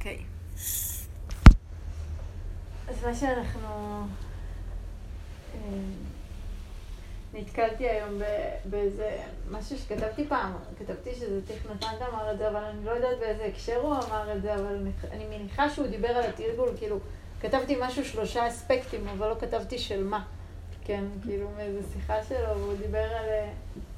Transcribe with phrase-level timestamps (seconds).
[0.00, 0.18] אוקיי.
[2.88, 3.68] אז מה שאנחנו...
[5.54, 5.60] אה,
[7.34, 8.20] נתקלתי היום
[8.64, 9.18] באיזה
[9.50, 11.40] משהו שכתבתי פעם, כתבתי שזה
[11.74, 14.76] נתן אמר את זה, אבל אני לא יודעת באיזה הקשר הוא אמר את זה, אבל
[15.10, 16.98] אני מניחה שהוא דיבר על התרגול, כאילו,
[17.40, 20.24] כתבתי משהו שלושה אספקטים, אבל לא כתבתי של מה.
[20.84, 23.28] כן, כאילו מאיזה שיחה שלו, והוא דיבר על...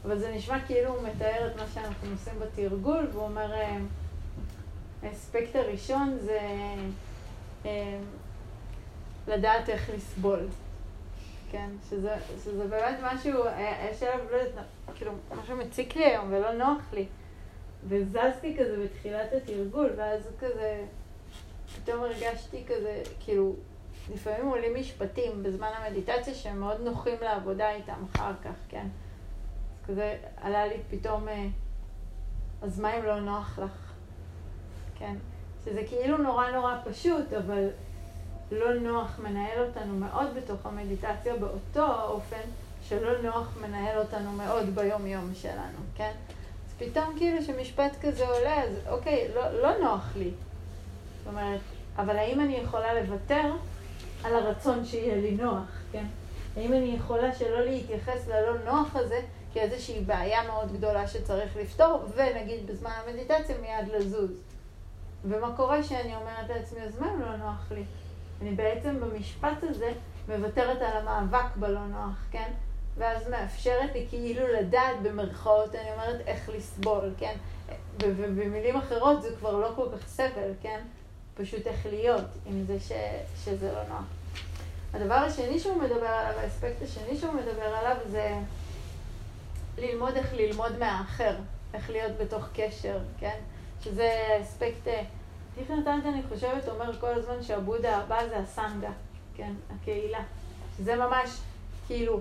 [0.04, 3.78] אבל זה נשמע כאילו הוא מתאר את מה שאנחנו עושים בתרגול, והוא אומר, אה,
[5.02, 6.40] האספקט הראשון זה
[7.66, 7.98] אה,
[9.28, 10.48] לדעת איך לסבול.
[11.50, 13.44] כן, שזה, שזה באמת משהו,
[13.90, 17.06] יש עליו, לא יודעת, כאילו, משהו מציק לי היום ולא נוח לי.
[17.88, 20.84] וזזתי כזה בתחילת התרגול, ואז כזה,
[21.76, 23.54] פתאום הרגשתי כזה, כאילו,
[24.14, 28.86] לפעמים עולים משפטים בזמן המדיטציה שהם מאוד נוחים לעבודה איתם אחר כך, כן?
[29.86, 31.46] כזה עלה לי פתאום, אה,
[32.62, 33.81] אז מה אם לא נוח לך?
[35.02, 35.14] כן?
[35.64, 37.68] שזה כאילו נורא נורא פשוט, אבל
[38.52, 42.46] לא נוח מנהל אותנו מאוד בתוך המדיטציה באותו האופן
[42.88, 46.12] שלא נוח מנהל אותנו מאוד ביום-יום שלנו, כן?
[46.66, 50.30] אז פתאום כאילו שמשפט כזה עולה, אז אוקיי, לא, לא נוח לי.
[51.18, 51.60] זאת אומרת,
[51.96, 53.52] אבל האם אני יכולה לוותר
[54.24, 56.04] על הרצון שיהיה לי נוח, כן?
[56.56, 59.20] האם אני יכולה שלא להתייחס ללא נוח הזה
[59.52, 64.30] כאיזושהי בעיה מאוד גדולה שצריך לפתור, ונגיד בזמן המדיטציה מיד לזוז.
[65.24, 67.84] ומה קורה שאני אומרת לעצמי, אז מה אם לא נוח לי?
[68.42, 69.92] אני בעצם במשפט הזה
[70.28, 72.52] מוותרת על המאבק בלא נוח, כן?
[72.96, 77.36] ואז מאפשרת לי כאילו לדעת במרכאות, אני אומרת, איך לסבול, כן?
[78.02, 80.80] ובמילים אחרות זה כבר לא כל כך סבל, כן?
[81.34, 82.92] פשוט איך להיות עם זה ש,
[83.44, 84.04] שזה לא נוח.
[84.94, 88.34] הדבר השני שהוא מדבר עליו, האספקט השני שהוא מדבר עליו זה
[89.78, 91.36] ללמוד איך ללמוד מהאחר,
[91.74, 93.38] איך להיות בתוך קשר, כן?
[93.84, 94.88] שזה אספקט,
[95.54, 98.90] טיפן נתנתי אני חושבת אומר כל הזמן שהבודה הבא זה הסנגה,
[99.34, 99.52] כן?
[99.70, 100.22] הקהילה.
[100.76, 101.40] שזה ממש
[101.86, 102.20] כאילו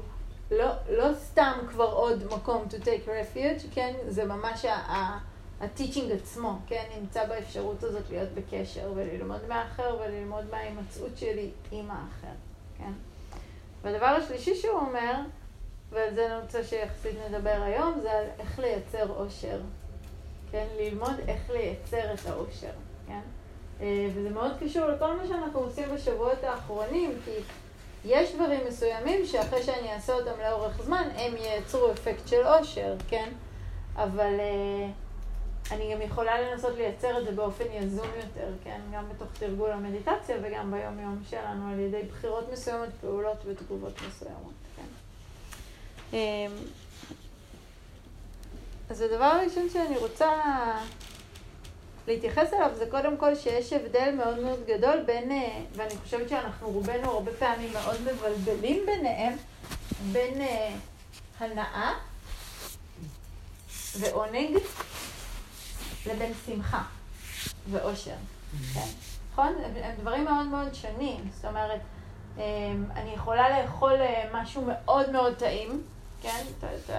[0.52, 3.94] לא, לא סתם כבר עוד מקום to take refuge, כן?
[4.08, 5.18] זה ממש ה...
[5.62, 12.34] הטיצ'ינג עצמו, כן, נמצא באפשרות הזאת להיות בקשר וללמוד מהאחר וללמוד מההימצאות שלי עם האחר,
[12.78, 12.92] כן.
[13.82, 15.16] והדבר השלישי שהוא אומר,
[15.90, 19.60] ועל זה אני רוצה שיחסית נדבר היום, זה על איך לייצר אושר,
[20.52, 22.72] כן, ללמוד איך לייצר את האושר,
[23.08, 23.20] כן.
[23.82, 27.32] אה, וזה מאוד קשור לכל מה שאנחנו עושים בשבועות האחרונים, כי
[28.06, 33.30] יש דברים מסוימים שאחרי שאני אעשה אותם לאורך זמן, הם ייצרו אפקט של אושר, כן?
[33.96, 34.40] אבל...
[34.40, 34.92] Uh,
[35.72, 38.82] אני גם יכולה לנסות לייצר את זה באופן יזום יותר, כן?
[38.94, 46.48] גם בתוך תרגול המדיטציה וגם ביום-יום שלנו, על ידי בחירות מסוימות, פעולות ותגובות מסוימות, כן?
[48.92, 50.30] אז הדבר הראשון שאני רוצה
[52.08, 56.70] להתייחס אליו זה קודם כל שיש הבדל מאוד מאוד גדול בין, אה, ואני חושבת שאנחנו
[56.70, 59.38] רובנו הרבה פעמים מאוד מבלבלים ביניהם,
[60.12, 60.76] בין אה,
[61.40, 61.94] הנאה
[64.00, 64.58] ועונג
[66.06, 66.84] לבין שמחה
[67.72, 68.16] ואושר,
[68.74, 68.88] כן?
[69.32, 69.54] נכון?
[69.84, 71.30] הם דברים מאוד מאוד שונים.
[71.36, 71.82] זאת אומרת,
[72.38, 72.42] אמ,
[72.96, 75.84] אני יכולה לאכול אה, משהו מאוד מאוד טעים,
[76.22, 76.44] כן?
[76.60, 76.90] את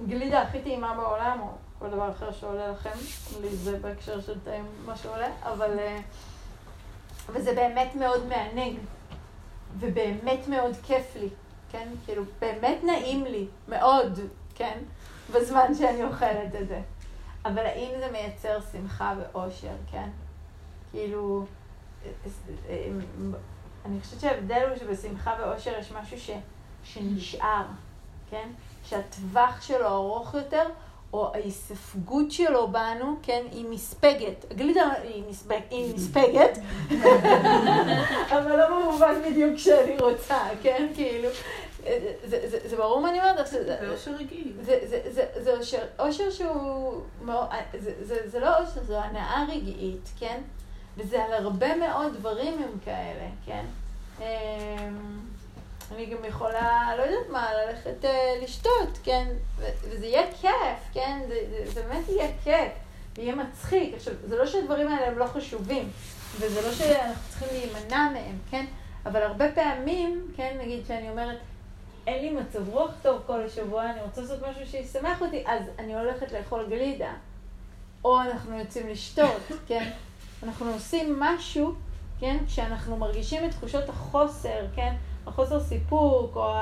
[0.00, 1.48] הגלידה הכי טעימה בעולם, או
[1.78, 2.98] כל דבר אחר שעולה לכם,
[3.40, 5.78] לי זה בהקשר של טעים מה שעולה, אבל...
[5.78, 6.00] אה,
[7.28, 8.76] וזה באמת מאוד מענג,
[9.78, 11.28] ובאמת מאוד כיף לי,
[11.70, 11.88] כן?
[12.04, 14.20] כאילו, באמת נעים לי, מאוד,
[14.54, 14.78] כן?
[15.32, 16.80] בזמן שאני אוכלת את זה.
[17.44, 20.08] אבל האם זה מייצר שמחה ואושר, כן?
[20.90, 21.46] כאילו,
[23.84, 26.30] אני חושבת שההבדל הוא שבשמחה ואושר יש משהו ש,
[26.84, 27.64] שנשאר,
[28.30, 28.48] כן?
[28.88, 30.62] שהטווח שלו ארוך יותר,
[31.12, 34.44] או ההיספגות שלו בנו, כן, היא מספגת.
[34.50, 36.58] הגלידה היא, מספג, היא מספגת,
[38.36, 40.88] אבל לא במובן בדיוק שאני רוצה, כן?
[40.94, 41.28] כאילו,
[42.24, 43.46] זה, זה, זה ברור מה אני אומרת?
[43.46, 44.52] זה אושר רגיל.
[45.36, 45.54] זה
[45.98, 47.00] אושר שהוא,
[48.26, 50.40] זה לא אושר, זו הנאה רגעית, כן?
[50.96, 53.64] וזה על הרבה מאוד דברים הם כאלה, כן?
[55.94, 59.28] אני גם יכולה, לא יודעת מה, ללכת uh, לשתות, כן?
[59.58, 61.20] וזה יהיה כיף, כן?
[61.28, 62.72] זה, זה, זה באמת יהיה כיף,
[63.16, 63.94] ויהיה מצחיק.
[63.94, 65.90] עכשיו, זה לא שהדברים האלה הם לא חשובים,
[66.40, 68.66] וזה לא שאנחנו צריכים להימנע מהם, כן?
[69.06, 71.38] אבל הרבה פעמים, כן, נגיד שאני אומרת,
[72.06, 75.94] אין לי מצב רוח טוב כל השבוע, אני רוצה לעשות משהו שישמח אותי, אז אני
[75.94, 77.12] הולכת לאכול גלידה.
[78.04, 79.90] או אנחנו יוצאים לשתות, כן?
[80.42, 81.74] אנחנו עושים משהו,
[82.20, 82.36] כן?
[82.46, 84.94] כשאנחנו מרגישים את תחושות החוסר, כן?
[85.26, 86.52] החוסר סיפוק או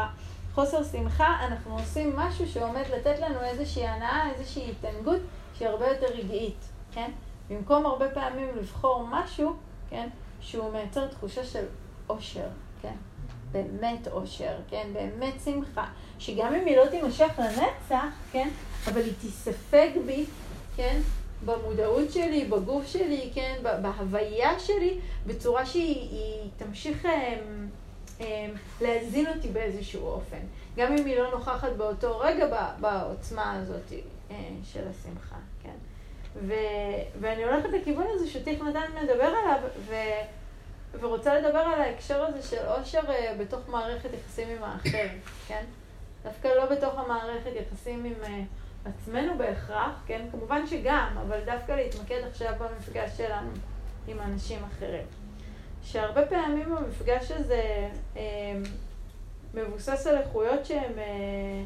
[0.52, 5.20] החוסר שמחה, אנחנו עושים משהו שעומד לתת לנו איזושהי הנאה, איזושהי התענגות
[5.55, 7.11] שהיא הרבה יותר רגעית, כן?
[7.50, 9.56] במקום הרבה פעמים לבחור משהו,
[9.90, 10.08] כן,
[10.40, 11.64] שהוא מייצר תחושה של
[12.08, 12.49] אושר,
[12.82, 12.94] כן,
[13.52, 15.87] באמת אושר, כן, באמת שמחה,
[16.19, 18.49] שגם אם היא לא תימשך לנצח, כן,
[18.88, 20.25] אבל היא תספג בי,
[20.76, 21.00] כן,
[21.44, 27.38] במודעות שלי, בגוף שלי, כן, בהוויה שלי, בצורה שהיא תמשיך אה,
[28.81, 30.40] להזין אותי באיזשהו אופן.
[30.76, 32.46] גם אם היא לא נוכחת באותו רגע
[32.81, 33.93] בעוצמה הזאת
[34.31, 35.76] אה, של השמחה, כן.
[36.34, 36.55] ו,
[37.20, 39.94] ואני הולכת לכיוון הזה שטיך נתן מדבר עליו, ו,
[41.00, 45.06] ורוצה לדבר על ההקשר הזה של אושר אה, בתוך מערכת יחסים עם האחר,
[45.49, 45.64] כן?
[46.25, 48.43] דווקא לא בתוך המערכת יחסים עם אה,
[48.84, 50.26] עצמנו בהכרח, כן?
[50.32, 53.50] כמובן שגם, אבל דווקא להתמקד עכשיו במפגש שלנו
[54.08, 55.24] עם אנשים אחרים.
[55.84, 58.22] שהרבה פעמים המפגש הזה אה,
[59.54, 61.62] מבוסס על איכויות שהן, אה,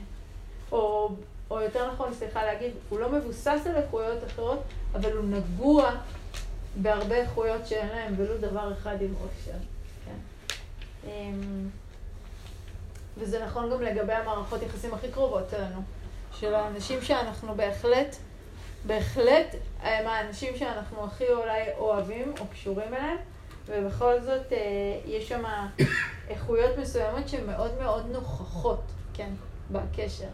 [0.73, 1.11] או,
[1.51, 4.63] או יותר נכון, סליחה להגיד, הוא לא מבוסס על איכויות אחרות,
[4.95, 5.91] אבל הוא נגוע
[6.77, 9.59] בהרבה איכויות שאין להם ולו דבר אחד עם אושר.
[10.05, 10.19] כן?
[11.09, 11.69] אמ,
[13.19, 15.81] וזה נכון גם לגבי המערכות יחסים הכי קרובות שלנו,
[16.33, 18.17] של האנשים שאנחנו בהחלט,
[18.87, 23.19] בהחלט הם האנשים שאנחנו הכי אולי אוהבים או קשורים אליהם,
[23.69, 24.59] ובכל זאת אה,
[25.07, 25.45] יש שם
[26.29, 28.83] איכויות מסוימות שהן מאוד מאוד נוכחות,
[29.15, 29.31] כן,
[29.73, 30.29] בקשר.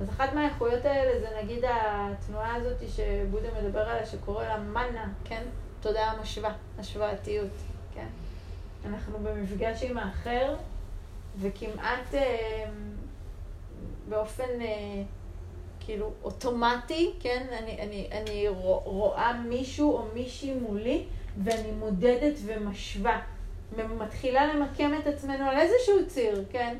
[0.00, 5.42] אז אחת מהאיכויות האלה זה נגיד התנועה הזאת שבודה מדבר עליה, שקורא לה מנה, כן?
[5.80, 7.50] תודעה משווה, השוואתיות,
[7.94, 8.06] כן?
[8.86, 10.54] אנחנו במפגש עם האחר,
[11.40, 12.64] וכמעט אה,
[14.08, 15.02] באופן אה,
[15.80, 17.46] כאילו אוטומטי, כן?
[17.62, 18.48] אני, אני, אני
[18.84, 21.04] רואה מישהו או מישהי מולי,
[21.44, 23.20] ואני מודדת ומשווה.
[23.98, 26.76] מתחילה למקם את עצמנו על איזשהו ציר, כן?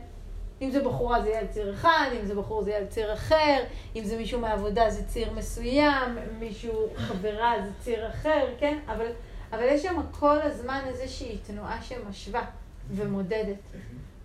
[0.63, 3.15] אם זה בחורה זה יהיה על ציר אחד, אם זה בחור זה יהיה על ציר
[3.15, 3.65] אחר,
[3.97, 8.79] אם זה מישהו מהעבודה זה ציר מסוים, מישהו חברה זה ציר אחר, כן?
[8.87, 9.07] אבל,
[9.53, 12.45] אבל יש שם כל הזמן איזושהי תנועה שמשווה
[12.91, 13.57] ומודדת.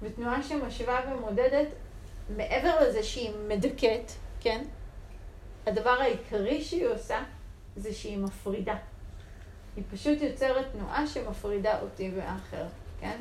[0.02, 1.68] ותנועה שמשווה ומודדת,
[2.38, 4.64] מעבר לזה שהיא מדכאת, כן?
[5.68, 7.24] הדבר העיקרי שהיא עושה
[7.76, 8.76] זה שהיא מפרידה.
[9.76, 12.66] היא פשוט יוצרת תנועה שמפרידה אותי והאחר,
[13.00, 13.18] כן?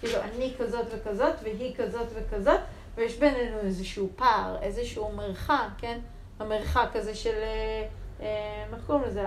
[0.00, 2.60] כאילו, אני כזאת וכזאת, והיא כזאת וכזאת,
[2.94, 5.98] ויש בינינו איזשהו פער, איזשהו מרחק, כן?
[6.38, 7.86] המרחק הזה של, אה,
[8.20, 9.24] אה, איך קוראים לזה?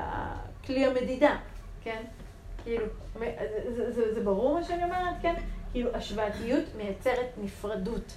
[0.65, 1.37] כלי המדידה,
[1.81, 2.03] כן?
[2.63, 2.85] כאילו,
[3.75, 5.33] זה, זה, זה ברור מה שאני אומרת, כן?
[5.71, 8.13] כאילו, השוואתיות מייצרת נפרדות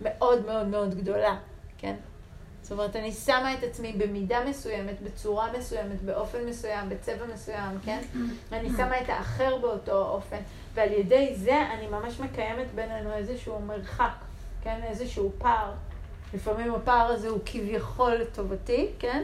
[0.00, 1.38] מאוד מאוד מאוד גדולה,
[1.78, 1.96] כן?
[2.62, 8.00] זאת אומרת, אני שמה את עצמי במידה מסוימת, בצורה מסוימת, באופן מסוים, בצבע מסוים, כן?
[8.52, 10.36] אני שמה את האחר באותו אופן,
[10.74, 14.14] ועל ידי זה אני ממש מקיימת בינינו איזשהו מרחק,
[14.62, 14.80] כן?
[14.84, 15.72] איזשהו פער.
[16.34, 19.22] לפעמים הפער הזה הוא כביכול לטובתי, כן?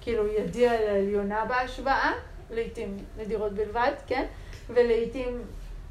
[0.00, 2.12] כאילו ידי על העליונה בהשוואה,
[2.50, 4.26] לעיתים נדירות בלבד, כן?
[4.68, 5.42] ולעיתים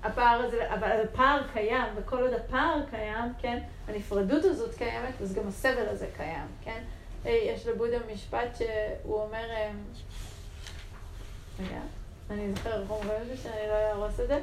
[0.04, 5.48] הפער הזה, אבל הפער קיים, וכל עוד הפער קיים, כן, הנפרדות הזאת קיימת, אז גם
[5.48, 6.84] הסבל הזה קיים, כן?
[7.26, 9.72] יש לבודה משפט שהוא אומר, אה,
[11.60, 11.80] רגע,
[12.30, 14.40] אני זוכר איך אומרים את זה, שאני לא אהרוס את זה.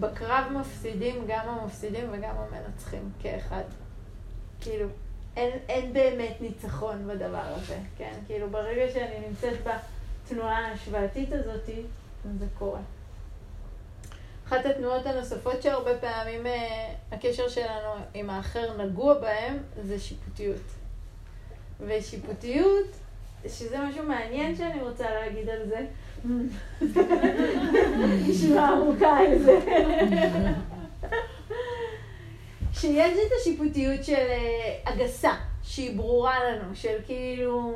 [0.00, 3.62] בקרב מפסידים גם המפסידים וגם המנצחים כאחד.
[4.60, 4.88] כאילו,
[5.36, 8.14] אין, אין באמת ניצחון בדבר הזה, כן?
[8.26, 11.68] כאילו, ברגע שאני נמצאת בתנועה ההשוואתית הזאת,
[12.38, 12.80] זה קורה.
[14.48, 20.62] אחת התנועות הנוספות שהרבה פעמים אה, הקשר שלנו עם האחר נגוע בהם, זה שיפוטיות.
[21.80, 22.86] ושיפוטיות,
[23.48, 25.86] שזה משהו מעניין שאני רוצה להגיד על זה,
[28.28, 29.58] נשמע ארוכה זה.
[32.72, 35.34] שיש את השיפוטיות של אה, הגסה,
[35.68, 37.74] שהיא ברורה לנו, של כאילו,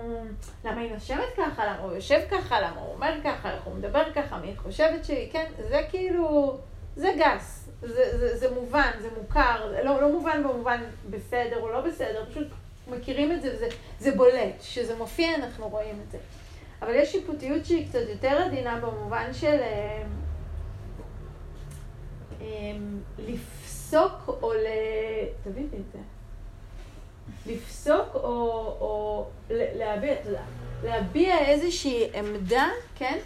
[0.65, 4.03] למה היא נושמת ככה, למה הוא יושב ככה, למה הוא אומר ככה, איך הוא מדבר
[4.15, 6.57] ככה, מי חושבת שהיא, כן, זה כאילו,
[6.97, 10.81] זה גס, זה, זה, זה מובן, זה מוכר, לא, לא מובן במובן
[11.11, 12.47] בסדר או לא בסדר, פשוט
[12.89, 13.69] מכירים את זה וזה
[13.99, 16.19] זה בולט, כשזה מופיע אנחנו רואים את זה.
[16.83, 20.03] אבל יש שיפוטיות שהיא קצת יותר עדינה במובן של אה,
[22.41, 22.47] אה,
[23.19, 24.67] לפסוק או ל...
[25.45, 25.99] תביאי את זה.
[27.47, 28.21] לפסוק או,
[28.81, 30.15] או להביע,
[30.85, 33.19] להביע איזושהי עמדה, כן?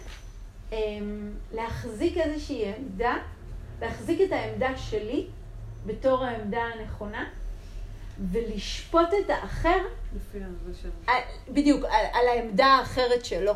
[0.71, 3.15] אמ, להחזיק איזושהי עמדה,
[3.81, 5.27] להחזיק את העמדה שלי
[5.85, 7.29] בתור העמדה הנכונה,
[8.31, 9.77] ולשפוט את האחר,
[10.15, 10.39] לפי
[11.49, 13.53] בדיוק, על, על העמדה האחרת שלו.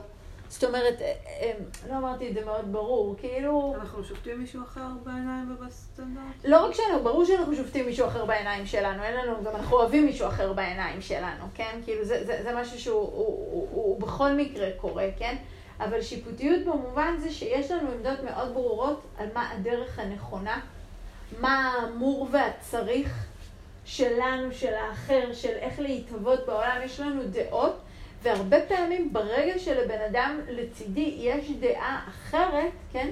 [0.52, 1.52] זאת אומרת, אה, אה,
[1.90, 3.76] לא אמרתי את זה מאוד ברור, כאילו...
[3.82, 6.24] אנחנו שופטים מישהו אחר בעיניים ובסטנדרט?
[6.46, 10.06] לא רק שאנחנו, ברור שאנחנו שופטים מישהו אחר בעיניים שלנו, אין לנו, גם אנחנו אוהבים
[10.06, 11.80] מישהו אחר בעיניים שלנו, כן?
[11.86, 15.36] כאילו זה, זה, זה משהו שהוא הוא, הוא, הוא בכל מקרה קורה, כן?
[15.80, 20.60] אבל שיפוטיות במובן זה שיש לנו עמדות מאוד ברורות על מה הדרך הנכונה,
[21.40, 23.26] מה האמור והצריך
[23.86, 27.76] שלנו, של האחר, של איך להתהוות בעולם, יש לנו דעות.
[28.22, 33.12] והרבה פעמים ברגע שלבן אדם לצידי יש דעה אחרת, כן?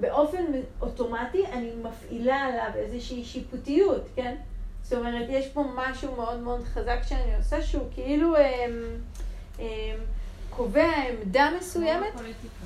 [0.00, 0.44] באופן
[0.80, 4.34] אוטומטי אני מפעילה עליו איזושהי שיפוטיות, כן?
[4.82, 8.66] זאת אומרת, יש פה משהו מאוד מאוד חזק שאני עושה, שהוא כאילו אה,
[9.60, 9.94] אה,
[10.50, 12.12] קובע עמדה מסוימת.
[12.12, 12.64] כמו בפוליטיקה.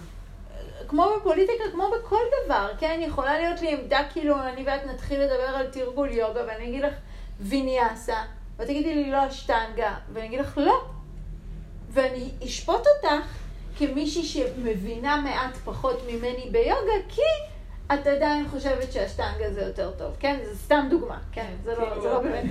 [0.88, 3.00] כמו בפוליטיקה, כמו בכל דבר, כן?
[3.02, 6.94] יכולה להיות לי עמדה, כאילו, אני ואת נתחיל לדבר על תרגול יוגה, ואני אגיד לך
[7.40, 8.16] ויניאסה,
[8.56, 10.84] ואת תגידי לי לא אשטנגה, ואני אגיד לך לא,
[11.92, 13.26] ואני אשפוט אותך
[13.78, 17.20] כמישהי שמבינה מעט פחות ממני ביוגה, כי
[17.94, 20.36] את עדיין חושבת שהשטנגה זה יותר טוב, כן?
[20.44, 21.50] זה סתם דוגמה, כן?
[21.64, 22.44] זה לא, זה לא באמת...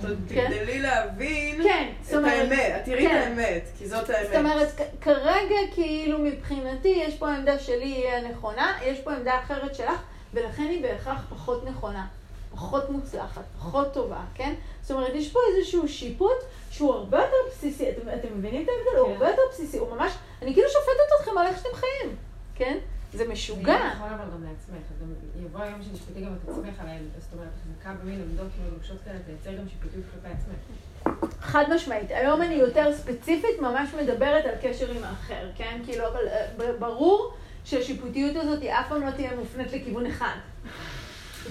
[0.00, 0.50] את עוד כן?
[0.50, 2.12] תגדלי להבין כן, את.
[2.24, 3.16] האמת, את תראי את כן.
[3.16, 4.26] האמת, כי זאת האמת.
[4.26, 9.74] זאת אומרת, כרגע כאילו מבחינתי יש פה עמדה שלי היא הנכונה, יש פה עמדה אחרת
[9.74, 10.00] שלך,
[10.34, 12.06] ולכן היא בהכרח פחות נכונה,
[12.50, 14.54] פחות מוצלחת, פחות טובה, כן?
[14.88, 16.36] זאת אומרת, יש פה איזשהו שיפוט
[16.70, 18.98] שהוא הרבה יותר בסיסי, אתם, אתם מבינים את ההבדל?
[18.98, 19.12] הוא כן.
[19.12, 22.16] הרבה יותר בסיסי, הוא ממש, אני כאילו שופטת אתכם על איך שאתם חיים,
[22.54, 22.78] כן?
[23.14, 23.64] זה משוגע.
[23.64, 27.48] זה יכול אבל גם לעצמך, גם יבוא היום שתשפטי גם את עצמך עליהם, זאת אומרת,
[27.56, 31.30] החזקה במין עמדות כאילו נוקשות כאלה, תייצר גם שיפוטיות כלפי עצמך.
[31.40, 32.10] חד משמעית.
[32.10, 35.80] היום אני יותר ספציפית ממש מדברת על קשר עם האחר, כן?
[35.86, 37.32] כאילו, אבל אה, ברור
[37.64, 40.36] שהשיפוטיות הזאת היא אף פעם לא תהיה מופנית לכיוון אחד.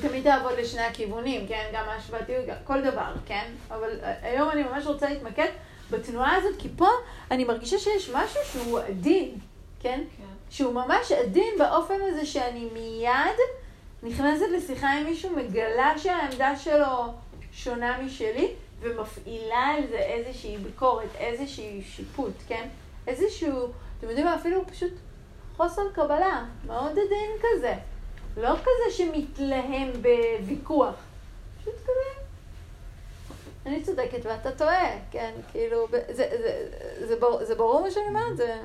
[0.02, 1.70] תמיד תעבוד לשני הכיוונים, כן?
[1.74, 3.52] גם ההשוואתיות, כל דבר, כן?
[3.72, 5.48] אבל אה, היום אני ממש רוצה להתמקד
[5.92, 6.88] בתנועה הזאת, כי פה
[7.32, 9.40] אני מרגישה שיש משהו שהוא עדין,
[9.80, 10.04] כן?
[10.18, 10.24] כן.
[10.50, 13.38] שהוא ממש עדין באופן הזה שאני מיד
[14.04, 17.14] נכנסת לשיחה עם מישהו, מגלה שהעמדה שלו
[17.52, 22.68] שונה משלי, ומפעילה על זה איזושהי ביקורת, איזושהי שיפוט, כן?
[23.08, 23.68] איזשהו,
[24.00, 24.94] אתם יודעים מה, אפילו פשוט
[25.58, 27.74] חוסר קבלה, מאוד עדין כזה.
[28.38, 30.96] לא כזה שמתלהם בוויכוח,
[31.60, 32.24] פשוט כזה.
[33.66, 38.06] אני צודקת ואתה טועה, כן, כאילו, זה, זה, זה, זה, ברור, זה ברור מה שאני
[38.08, 38.62] אומרת, זה...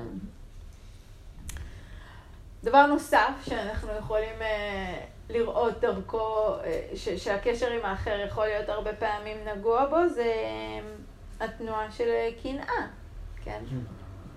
[2.63, 8.93] דבר נוסף שאנחנו יכולים אה, לראות דרכו, אה, ש, שהקשר עם האחר יכול להיות הרבה
[8.93, 12.87] פעמים נגוע בו, זה אה, התנועה של אה, קנאה,
[13.43, 13.63] כן?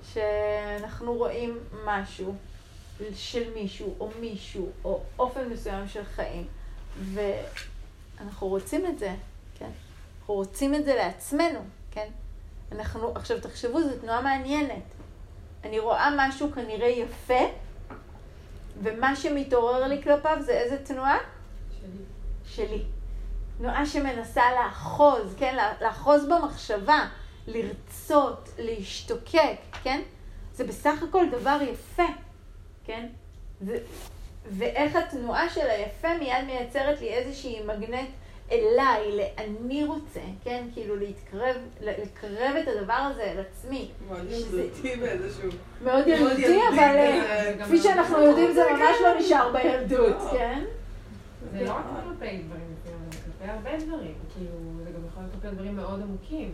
[0.02, 2.34] שאנחנו רואים משהו
[3.14, 6.46] של מישהו או מישהו או אופן מסוים של חיים
[7.14, 9.14] ואנחנו רוצים את זה,
[9.58, 9.70] כן?
[10.18, 11.58] אנחנו רוצים את זה לעצמנו,
[11.90, 12.08] כן?
[12.72, 14.82] אנחנו, עכשיו תחשבו, זו תנועה מעניינת.
[15.64, 17.44] אני רואה משהו כנראה יפה,
[18.82, 21.18] ומה שמתעורר לי כלפיו זה איזה תנועה?
[21.80, 22.04] שלי.
[22.46, 22.84] שלי.
[23.58, 25.56] תנועה שמנסה לאחוז, כן?
[25.80, 27.08] לאחוז במחשבה,
[27.46, 30.02] לרצות, להשתוקק, כן?
[30.54, 32.06] זה בסך הכל דבר יפה,
[32.86, 33.06] כן?
[33.60, 33.78] זה,
[34.50, 38.08] ואיך התנועה של היפה מיד מייצרת לי איזושהי מגנט
[38.52, 40.64] אליי, לאני רוצה, כן?
[40.74, 43.90] כאילו להתקרב, לקרב את הדבר הזה אל עצמי.
[44.08, 45.48] מאוד ילדותי באיזשהו...
[45.84, 50.30] מאוד ילדותי, אבל אה, כפי לא- שאנחנו יודעים זה ממש לא נשאר בילדות, לא.
[50.30, 50.64] כן?
[51.52, 52.90] זה לא רק כלפי דברים זה
[53.24, 54.14] כלפי הרבה דברים.
[54.34, 54.50] כאילו,
[54.84, 56.52] זה גם יכול להיות כלפי דברים מאוד עמוקים.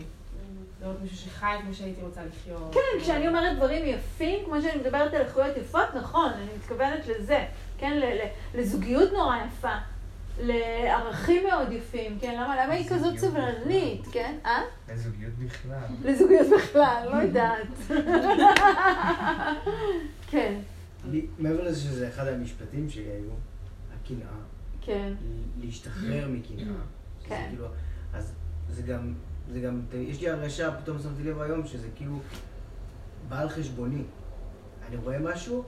[0.83, 2.73] לראות מישהו שחי כמו שהייתי רוצה לחיות.
[2.73, 7.45] כן, כשאני אומרת דברים יפים, כמו שאני מדברת על איכויות יפות, נכון, אני מתכוונת לזה,
[7.77, 9.73] כן, ל- ל- לזוגיות נורא יפה,
[10.39, 14.35] לערכים מאוד יפים, כן, למה, למה היא כזאת סבלנית, כן?
[14.45, 14.61] אה?
[14.93, 15.77] לזוגיות בכלל.
[16.03, 17.67] לזוגיות בכלל, לא יודעת.
[20.31, 20.53] כן,
[21.39, 23.29] מעבר לזה שזה אחד המשפטים שלי היו,
[24.01, 24.27] הקנאה,
[24.81, 25.13] כן,
[25.61, 26.73] להשתחרר מקנאה.
[27.27, 27.45] כן.
[27.49, 27.65] כאילו,
[28.13, 28.33] אז
[28.69, 29.13] זה גם,
[29.51, 32.19] זה גם, יש לי הרגשה, פתאום שמתי לב היום, שזה כאילו
[33.29, 34.01] בא על חשבוני.
[34.87, 35.63] אני רואה משהו,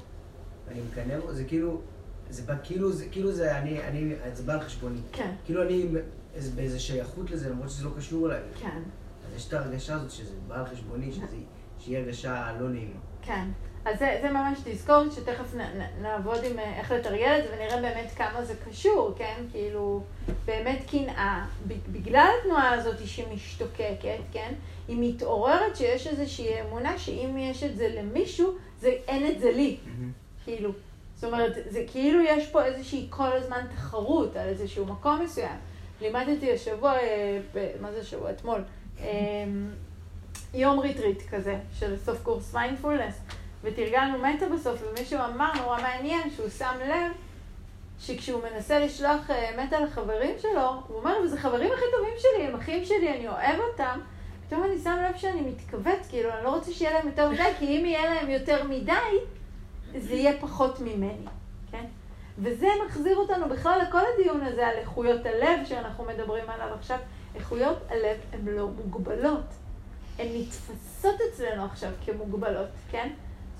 [0.67, 1.81] ואני מקנא בו, זה כאילו,
[2.29, 4.99] זה בא, כאילו, זה, כאילו זה, אני, אני, זה בא על חשבוני.
[5.11, 5.85] כן, כאילו אני
[6.33, 8.41] איזה- באיזה שייכות לזה, למרות שזה לא קשור אליי.
[8.59, 8.81] כן,
[9.27, 11.25] אז יש את ההרגשה הזאת שזה בא על חשבוני, שזה,
[11.79, 12.99] שהיא הרגשה לא נעימה.
[13.21, 13.47] כן.
[13.85, 17.49] אז זה, זה ממש תזכורת שתכף נ, נ, נעבוד עם אה, איך לתרגל את זה
[17.55, 19.43] ונראה באמת כמה זה קשור, כן?
[19.51, 20.03] כאילו,
[20.45, 24.53] באמת קנאה, בגלל התנועה הזאת שמשתוקקת, כן?
[24.87, 29.77] היא מתעוררת שיש איזושהי אמונה שאם יש את זה למישהו, זה, אין את זה לי,
[30.43, 30.71] כאילו.
[31.15, 35.57] זאת אומרת, זה כאילו יש פה איזושהי כל הזמן תחרות על איזשהו מקום מסוים.
[36.01, 38.31] לימדתי השבוע, אה, ב- מה זה השבוע?
[38.31, 38.61] אתמול.
[38.99, 39.05] אה,
[40.53, 43.19] יום retreat כזה, של סוף קורס מיינדפולנס,
[43.65, 47.11] ותרגלנו metta בסוף, ומישהו אמר נורא מעניין שהוא שם לב
[47.99, 52.55] שכשהוא מנסה לשלוח אה, metta לחברים שלו, הוא אומר, וזה חברים הכי טובים שלי, הם
[52.55, 53.99] אחים שלי, אני אוהב אותם.
[54.47, 57.65] פתאום אני שם לב שאני מתכווץ, כאילו, אני לא רוצה שיהיה להם יותר מדי, כי
[57.65, 59.17] אם יהיה להם יותר מדי,
[59.97, 61.25] זה יהיה פחות ממני,
[61.71, 61.85] כן?
[62.39, 66.97] וזה מחזיר אותנו בכלל לכל הדיון הזה על איכויות הלב שאנחנו מדברים עליו עכשיו.
[67.35, 69.45] איכויות הלב הן לא מוגבלות.
[70.19, 73.09] הן נתפסות אצלנו עכשיו כמוגבלות, כן?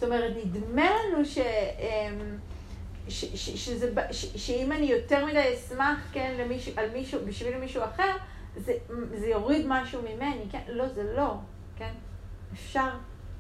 [0.06, 1.38] אומרת, נדמה לנו ש...
[1.38, 2.38] אמ,
[3.10, 7.84] ש, ש, שזה, ש, שאם אני יותר מדי אשמח, כן, למישהו, על מישהו, בשביל מישהו
[7.84, 8.18] אחר,
[8.58, 8.74] זה,
[9.20, 10.62] זה יוריד משהו ממני, כן?
[10.68, 11.36] לא, זה לא,
[11.78, 11.94] כן?
[12.54, 12.90] אפשר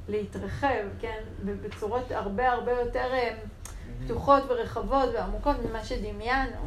[0.07, 1.23] להתרחב, כן?
[1.45, 3.37] בצורות הרבה הרבה יותר אמ,
[4.05, 6.57] פתוחות ורחבות ועמוקות ממה שדמיינו.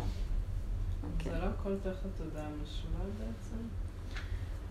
[1.24, 3.56] זה לא הכל תחת תודעה משמע בעצם?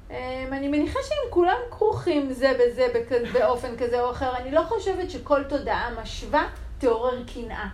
[0.09, 0.15] אמ,
[0.51, 2.87] אני מניחה שהם כולם כרוכים זה בזה
[3.33, 4.37] באופן כזה או אחר.
[4.37, 7.63] אני לא חושבת שכל תודעה משווה תעורר קנאה.
[7.63, 7.71] אני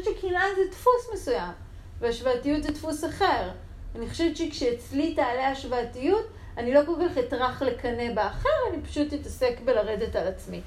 [0.00, 1.52] חושבת שקנאה זה דפוס מסוים,
[1.98, 3.50] והשוואתיות זה דפוס אחר.
[3.94, 9.60] אני חושבת שכשאצלי תעלה השוואתיות, אני לא כל כך אטרח לקנא באחר, אני פשוט אתעסק
[9.64, 10.60] בלרדת על עצמי.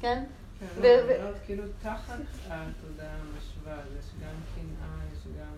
[0.00, 0.24] כן?
[0.60, 0.82] כן, ו-
[1.24, 2.14] לא, כאילו תחת
[2.48, 5.56] התודעה המשווה, אז יש גם קנאה, יש גם...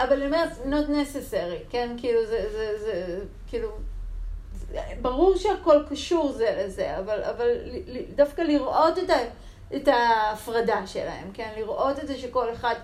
[0.00, 1.94] אבל אני אומרת, not necessary, כן?
[1.98, 3.68] כאילו, זה, זה, זה, כאילו,
[4.52, 7.48] זה- ברור שהכל קשור זה לזה, אבל, אבל
[8.14, 9.14] דווקא לראות את, ה,
[9.76, 11.52] את ההפרדה שלהם, כן?
[11.56, 12.74] לראות את זה שכל אחד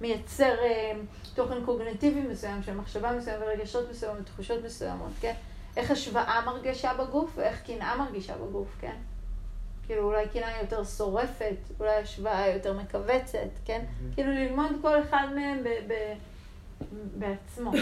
[0.00, 0.92] מייצר אה,
[1.34, 5.34] תוכן קוגנטיבי מסוים, של מחשבה מסוימת ורגשות מסוימות, תחושות מסוימות, כן?
[5.76, 8.96] איך השוואה מרגישה בגוף ואיך קנאה מרגישה בגוף, כן?
[9.86, 13.80] כאילו אולי קנאה יותר שורפת, אולי השוואה יותר מכווצת, כן?
[13.84, 14.14] Mhm.
[14.14, 15.68] כאילו ללמוד כל אחד מהם ב...
[15.68, 15.94] ב
[17.18, 17.72] בעצמו.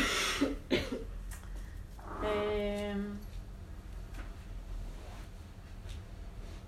[2.23, 3.17] אמ,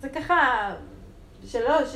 [0.01, 0.75] זה ככה,
[1.47, 1.95] שלוש,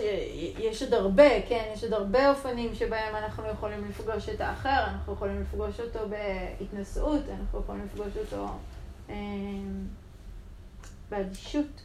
[0.59, 5.13] יש עוד הרבה, כן, יש עוד הרבה אופנים שבהם אנחנו יכולים לפגוש את האחר, אנחנו
[5.13, 8.47] יכולים לפגוש אותו בהתנשאות, אנחנו יכולים לפגוש אותו
[9.09, 9.87] אמ,
[11.11, 11.83] באדישות,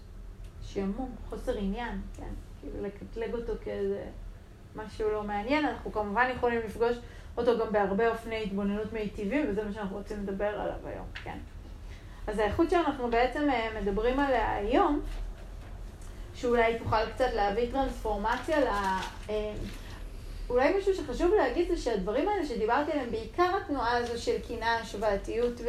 [0.64, 4.06] שעמום, חוסר עניין, כן, כאילו לקטלג אותו כאיזה
[4.76, 6.98] משהו לא מעניין, אנחנו כמובן יכולים לפגוש
[7.38, 11.38] אותו גם בהרבה אופני התבוננות מיטיבים, וזה מה שאנחנו רוצים לדבר עליו היום, כן.
[12.28, 15.02] אז האיכות שאנחנו בעצם אה, מדברים עליה היום,
[16.36, 18.68] שאולי תוכל קצת להביא טרנספורמציה ל...
[19.30, 19.54] אה,
[20.50, 25.62] אולי משהו שחשוב להגיד זה שהדברים האלה שדיברתי עליהם, בעיקר התנועה הזו של קנאה, השוואתיות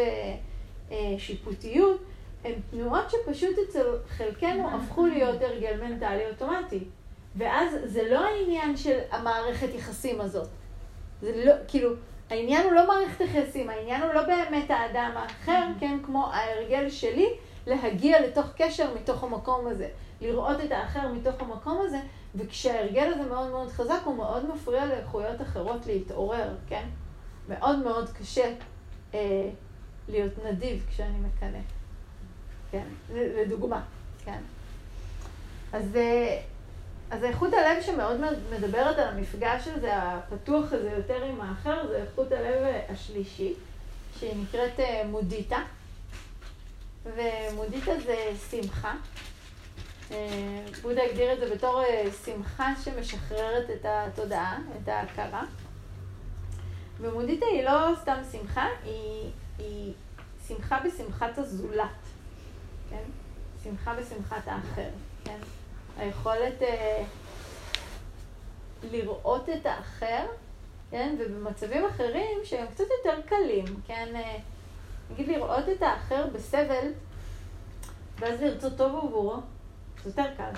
[0.90, 2.00] ושיפוטיות,
[2.44, 6.84] הן תנועות שפשוט אצל חלקנו הפכו להיות הרגל מנטלי אוטומטי.
[7.36, 10.48] ואז זה לא העניין של המערכת יחסים הזאת.
[11.22, 11.90] זה לא, כאילו,
[12.30, 17.28] העניין הוא לא מערכת יחסים, העניין הוא לא באמת האדם האחר, כן, כמו ההרגל שלי,
[17.66, 19.88] להגיע לתוך קשר מתוך המקום הזה,
[20.20, 22.00] לראות את האחר מתוך המקום הזה,
[22.34, 26.84] וכשההרגל הזה מאוד מאוד חזק, הוא מאוד מפריע לאיכויות אחרות להתעורר, כן?
[27.48, 28.52] מאוד מאוד קשה
[29.14, 29.50] אה,
[30.08, 31.58] להיות נדיב כשאני מקנא,
[32.70, 32.84] כן?
[33.12, 33.82] לדוגמה,
[34.24, 34.40] כן?
[35.72, 35.96] אז...
[35.96, 36.40] אה,
[37.10, 38.20] אז איכות הלב שמאוד
[38.50, 43.54] מדברת על המפגש הזה, הפתוח הזה יותר עם האחר, זה איכות הלב השלישי,
[44.18, 45.62] שהיא נקראת אה, מודיטה.
[47.04, 48.16] ומודיטה זה
[48.50, 48.94] שמחה.
[50.10, 55.44] אה, בודה הגדיר את זה בתור אה, שמחה שמשחררת את התודעה, את ההכרה.
[57.00, 59.92] ומודיטה היא לא סתם שמחה, היא, היא
[60.48, 61.86] שמחה בשמחת הזולת,
[62.90, 63.04] כן?
[63.64, 64.90] שמחה בשמחת האחר,
[65.24, 65.38] כן?
[66.00, 67.02] היכולת אה,
[68.90, 70.26] לראות את האחר,
[70.90, 71.16] כן?
[71.18, 74.08] ובמצבים אחרים שהם קצת יותר קלים, כן?
[74.14, 74.38] אה,
[75.10, 76.92] נגיד לראות את האחר בסבל,
[78.18, 79.36] ואז לרצות טוב עבורו,
[80.04, 80.52] זה יותר קל.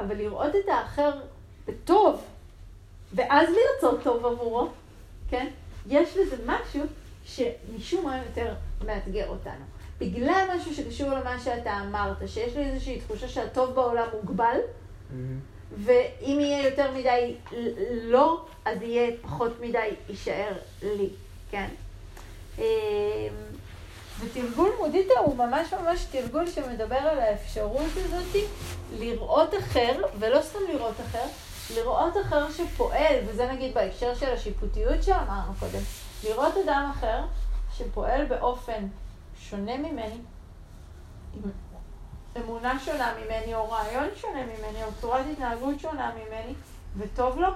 [0.00, 1.20] אבל לראות את האחר
[1.66, 2.24] בטוב,
[3.14, 4.68] ואז לרצות טוב עבורו,
[5.30, 5.48] כן?
[5.86, 6.82] יש לזה משהו
[7.24, 8.54] שמשום מה יותר
[8.86, 9.71] מאתגר אותנו.
[10.02, 14.58] בגלל משהו שקשור למה שאתה אמרת, שיש לי איזושהי תחושה שהטוב בעולם מוגבל,
[15.76, 17.34] ואם יהיה יותר מדי
[18.02, 21.08] לא, אז יהיה פחות מדי יישאר לי,
[21.50, 21.68] כן?
[24.20, 28.42] ותרגול מודיטה הוא ממש ממש תרגול שמדבר על האפשרות הזאת
[28.98, 31.24] לראות אחר, ולא סתם לראות אחר,
[31.74, 35.80] לראות אחר שפועל, וזה נגיד בהקשר של השיפוטיות שאמרנו קודם,
[36.24, 37.20] לראות אדם אחר
[37.78, 38.86] שפועל באופן
[39.52, 40.18] שונה ממני,
[41.34, 41.42] עם
[42.36, 46.54] אמונה שונה ממני, או רעיון שונה ממני, או צורת התנהגות שונה ממני,
[46.96, 47.48] וטוב לו,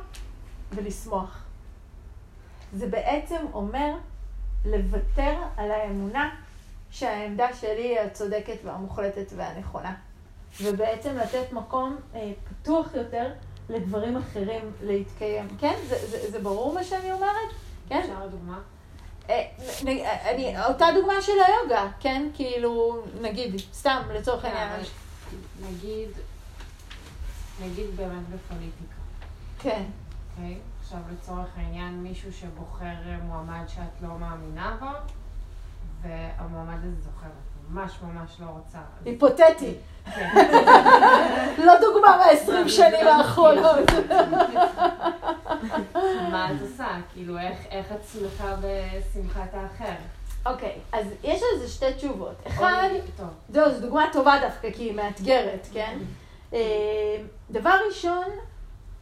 [0.73, 1.45] ולשמוח.
[2.73, 3.95] זה בעצם אומר
[4.65, 6.35] לוותר על האמונה
[6.91, 9.95] שהעמדה שלי היא הצודקת והמוחלטת והנכונה.
[10.63, 13.33] ובעצם לתת מקום אה, פתוח יותר
[13.69, 15.49] לדברים אחרים להתקיים.
[15.59, 15.75] כן?
[15.89, 17.51] זה, זה, זה ברור מה שאני אומרת?
[17.89, 18.01] כן?
[18.01, 18.61] אפשר דוגמה?
[19.31, 19.47] אה,
[19.85, 19.89] נ-
[20.35, 22.29] אני, אותה דוגמה של היוגה, כן?
[22.35, 24.81] כאילו, נגיד, סתם, לצורך כן, העניין.
[25.61, 26.09] נגיד,
[27.63, 28.95] נגיד באמת בפוליטיקה,
[29.59, 29.83] כן.
[30.37, 30.59] אוקיי?
[30.83, 34.87] עכשיו לצורך העניין מישהו שבוחר אה, מועמד שאת לא מאמינה בו,
[36.03, 38.79] והמועמד הזה זוכר, את ממש ממש לא רוצה.
[39.05, 39.75] היפותטי.
[40.15, 40.31] כן.
[41.65, 43.91] לא דוגמה מהעשרים שנים האחרונות.
[46.31, 46.87] מה את עושה?
[47.13, 49.95] כאילו, איך, את שמחה בשמחת האחר?
[50.47, 52.35] אוקיי, אז יש על זה שתי תשובות.
[52.47, 53.27] אחד, או- טוב.
[53.49, 55.99] זהו, זו דוגמה טובה דווקא, כי היא מאתגרת, כן?
[56.53, 57.17] אה,
[57.51, 58.25] דבר ראשון,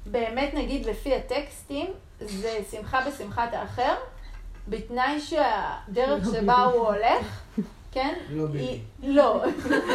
[0.06, 1.86] באמת נגיד לפי הטקסטים,
[2.20, 3.94] זה שמחה בשמחת האחר,
[4.68, 7.42] בתנאי שהדרך שבה הוא הולך,
[7.94, 8.14] כן?
[8.30, 8.80] לא ביבי.
[9.02, 9.44] לא,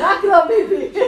[0.02, 1.00] רק לא ביבי.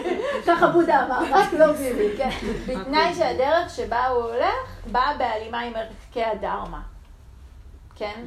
[0.48, 2.30] ככה בודה אמר, רק לא ביבי, כן.
[2.68, 4.56] בתנאי שהדרך שבה הוא הולך,
[4.92, 6.82] באה בהלימה עם ערכי הדרמה.
[7.96, 8.22] כן?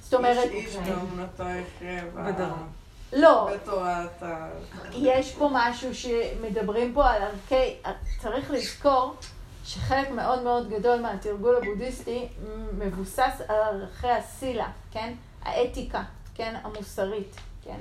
[0.00, 2.68] זאת אומרת, איש איש באמונתו יחיה ב- בדרום.
[3.12, 4.48] לא, בתורת ה...
[4.92, 7.76] יש פה משהו שמדברים פה על ערכי,
[8.18, 9.14] צריך לזכור
[9.64, 12.28] שחלק מאוד מאוד גדול מהתרגול הבודהיסטי
[12.78, 15.12] מבוסס על ערכי הסילה, כן?
[15.42, 16.02] האתיקה,
[16.34, 16.54] כן?
[16.62, 17.76] המוסרית, כן?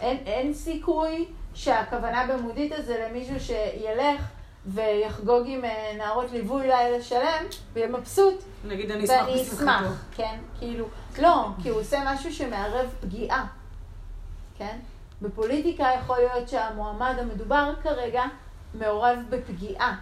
[0.00, 4.22] אין, אין סיכוי שהכוונה במודית זה למישהו שילך
[4.66, 8.34] ויחגוג עם אה, נערות ליווי לילה שלם ויהיה מבסוט
[8.64, 9.42] נגיד אני אשמח ואני.
[9.42, 10.38] אשמח, כן?
[10.58, 10.86] כאילו,
[11.18, 13.46] לא, כי הוא עושה משהו שמערב פגיעה,
[14.58, 14.78] כן?
[15.22, 18.22] בפוליטיקה יכול להיות שהמועמד המדובר כרגע
[18.74, 19.96] מעורב בפגיעה,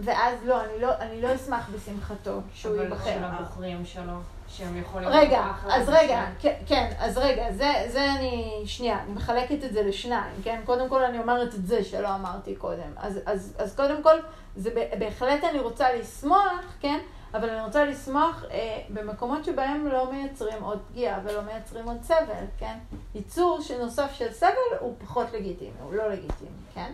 [0.00, 3.04] ואז לא, אני לא, אני לא אשמח בשמחתו שהוא אבל ייבחר.
[3.04, 4.18] של הבוחרים שלו,
[4.56, 5.08] שהם יכולים...
[5.08, 5.88] רגע, אז.
[5.88, 10.60] רגע, כן, כן, אז רגע, זה, זה אני, שנייה, אני מחלקת את זה לשניים, כן?
[10.64, 12.92] קודם כל אני אומרת את זה שלא אמרתי קודם.
[12.96, 14.16] אז, אז, אז קודם כל,
[14.56, 16.98] זה בהחלט אני רוצה לשמוח, כן?
[17.34, 22.44] אבל אני רוצה לשמוח אה, במקומות שבהם לא מייצרים עוד פגיעה ולא מייצרים עוד סבל,
[22.58, 22.78] כן?
[23.14, 26.92] ייצור שנוסף של סבל הוא פחות לגיטימי, הוא לא לגיטימי, כן?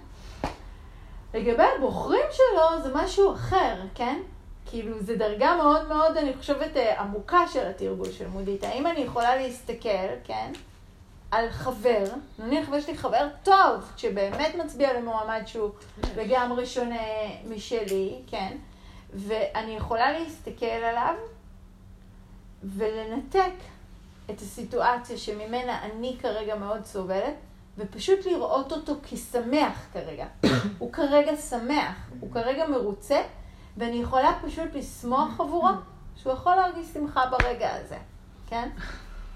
[1.35, 4.19] לגבי הבוחרים שלו זה משהו אחר, כן?
[4.71, 8.65] כאילו, זו דרגה מאוד מאוד, אני חושבת, אה, עמוקה של התרגול של מודית.
[8.65, 10.53] האם אני יכולה להסתכל, כן,
[11.31, 12.05] על חבר,
[12.39, 15.71] נניח ויש לי חבר טוב, שבאמת מצביע למועמד שהוא
[16.17, 17.03] לגמרי שונה
[17.49, 18.57] משלי, כן,
[19.15, 21.15] ואני יכולה להסתכל עליו
[22.63, 23.53] ולנתק
[24.31, 27.35] את הסיטואציה שממנה אני כרגע מאוד סובלת,
[27.79, 30.27] ופשוט לראות אותו כשמח כרגע.
[30.79, 33.23] הוא כרגע שמח, הוא כרגע מרוצה,
[33.79, 35.69] ואני יכולה פשוט לשמוח עבורו,
[36.17, 37.99] שהוא יכול להרגיש שמחה ברגע הזה,
[38.47, 38.69] כן?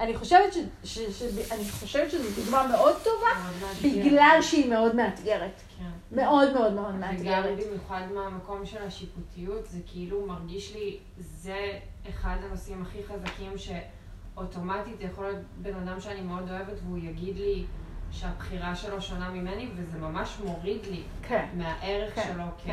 [0.00, 3.50] אני חושבת, ש, ש, ש, אני חושבת שזו דוגמה מאוד טובה.
[3.82, 5.62] בגלל שהיא מאוד מאתגרת.
[5.78, 6.16] כן.
[6.16, 7.58] מאוד מאוד מאוד וגם מאתגרת.
[7.66, 11.78] במיוחד מהמקום של השיפוטיות, זה כאילו מרגיש לי, זה
[12.08, 17.64] אחד הנושאים הכי חזקים שאוטומטית יכול להיות בן אדם שאני מאוד אוהבת והוא יגיד לי
[18.10, 22.68] שהבחירה שלו שונה ממני, וזה ממש מוריד לי כן, מהערך כן, שלו כ...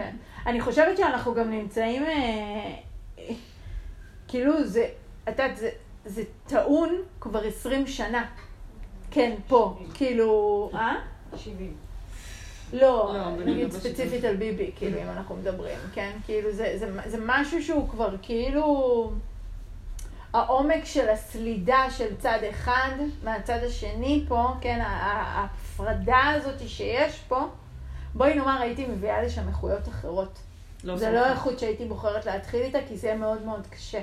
[0.00, 0.16] כן.
[0.46, 2.74] אני חושבת שאנחנו גם נמצאים, אה,
[4.28, 4.88] כאילו זה,
[5.24, 5.70] את יודעת, זה,
[6.04, 6.88] זה טעון
[7.20, 8.26] כבר 20 שנה.
[9.10, 9.78] כן, פה.
[9.94, 10.94] כאילו, אה?
[11.36, 11.74] 70.
[12.72, 16.10] לא, לא, נגיד ספציפית על ביבי, כאילו, אם אנחנו מדברים, כן?
[16.24, 19.10] כאילו, זה, זה, זה משהו שהוא כבר כאילו...
[20.32, 22.90] העומק של הסלידה של צד אחד
[23.24, 24.80] מהצד השני פה, כן?
[24.82, 27.48] ההפרדה הזאת שיש פה,
[28.14, 30.38] בואי נאמר, הייתי מביאה לשם איכויות אחרות.
[30.84, 31.10] לא זה.
[31.10, 34.02] לא איכות שהייתי בוחרת להתחיל איתה, כי זה מאוד מאוד קשה,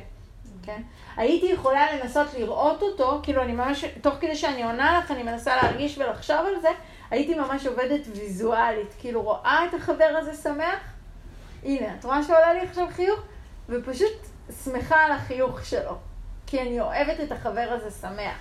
[0.63, 0.81] כן?
[1.17, 5.55] הייתי יכולה לנסות לראות אותו, כאילו אני ממש, תוך כדי שאני עונה לך, אני מנסה
[5.55, 6.69] להרגיש ולחשוב על זה,
[7.11, 10.79] הייתי ממש עובדת ויזואלית, כאילו רואה את החבר הזה שמח,
[11.63, 13.19] הנה, את רואה שעולה לי עכשיו חיוך?
[13.69, 14.27] ופשוט
[14.63, 15.95] שמחה על החיוך שלו,
[16.47, 18.37] כי אני אוהבת את החבר הזה שמח,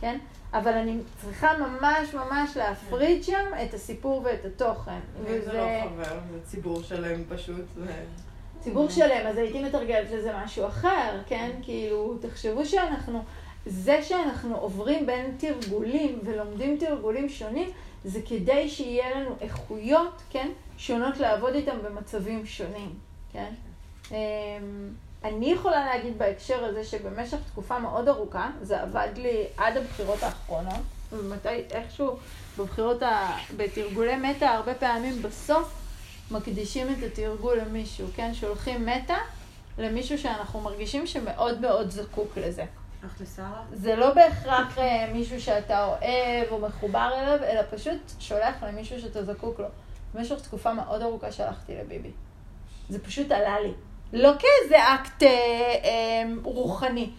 [0.00, 0.18] כן?
[0.58, 5.00] אבל אני צריכה ממש ממש להפריד שם את הסיפור ואת התוכן.
[5.20, 7.64] אם זה לא חבר, זה ציבור שלם פשוט.
[8.60, 11.50] ציבור שלם, אז הייתי מתרגלת לזה משהו אחר, כן?
[11.62, 13.22] כאילו, תחשבו שאנחנו,
[13.66, 17.70] זה שאנחנו עוברים בין תרגולים ולומדים תרגולים שונים,
[18.04, 20.48] זה כדי שיהיה לנו איכויות, כן?
[20.78, 22.94] שונות לעבוד איתם במצבים שונים,
[23.32, 23.52] כן?
[25.26, 30.80] אני יכולה להגיד בהקשר הזה שבמשך תקופה מאוד ארוכה, זה עבד לי עד הבחירות האחרונות,
[31.12, 32.16] ומתי, איכשהו
[32.58, 33.36] בבחירות, ה...
[33.56, 35.74] בתרגולי מטה, הרבה פעמים בסוף
[36.30, 38.34] מקדישים את התרגול למישהו, כן?
[38.34, 39.16] שולחים מטה
[39.78, 42.64] למישהו שאנחנו מרגישים שמאוד מאוד זקוק לזה.
[43.72, 49.24] זה לא בהכרח אה, מישהו שאתה אוהב או מחובר אליו, אלא פשוט שולח למישהו שאתה
[49.24, 49.66] זקוק לו.
[50.14, 52.10] במשך תקופה מאוד ארוכה שלחתי לביבי.
[52.88, 53.72] זה פשוט עלה לי.
[54.12, 55.28] לא כאיזה אקט אה,
[55.84, 57.10] אה, רוחני,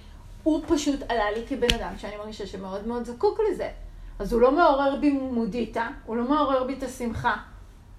[0.43, 3.69] הוא פשוט עלה לי כבן אדם שאני מרגישה שמאוד מאוד זקוק לזה.
[4.19, 7.35] אז הוא לא מעורר בי מודיטה, הוא לא מעורר בי את השמחה,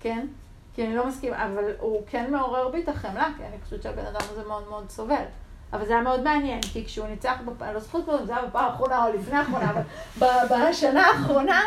[0.01, 0.27] כן?
[0.74, 4.07] כי אני לא מסכימה, אבל הוא כן מעורר בי את החמלה, כי אני חושבת שהבן
[4.07, 5.24] אדם הזה מאוד מאוד סובל.
[5.72, 7.62] אבל זה היה מאוד מעניין, כי כשהוא ניצח, בפ...
[7.62, 11.61] אני לא זוכרת כבר אם זה היה בפעם האחרונה או לפני האחרונה, אבל בשנה האחרונה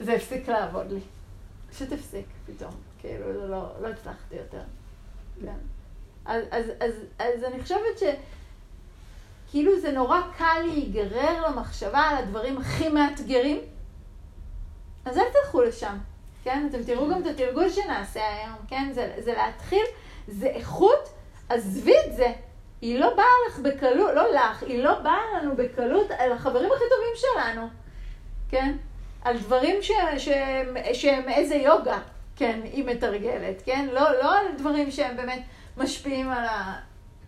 [0.00, 1.00] זה הפסיק לעבוד לי.
[1.70, 4.62] פשוט הפסיק פתאום, כאילו, לא, לא הצלחתי יותר.
[5.40, 5.73] כן.
[6.26, 8.02] אז, אז, אז, אז אני חושבת ש...
[9.54, 13.60] כאילו זה נורא קל להיגרר למחשבה על הדברים הכי מאתגרים,
[15.04, 15.96] אז אל תלכו לשם,
[16.44, 16.66] כן?
[16.70, 18.90] אתם תראו גם את התרגול שנעשה היום, כן?
[18.92, 19.84] זה, זה להתחיל,
[20.28, 21.08] זה איכות,
[21.48, 22.32] עזבי את זה.
[22.80, 26.84] היא לא באה לך בקלות, לא לך, היא לא באה לנו בקלות על החברים הכי
[26.90, 27.68] טובים שלנו,
[28.50, 28.76] כן?
[29.24, 30.28] על דברים ש, ש,
[30.92, 31.98] שהם איזה יוגה,
[32.36, 33.88] כן, היא מתרגלת, כן?
[33.92, 35.42] לא, לא על דברים שהם באמת
[35.76, 36.46] משפיעים על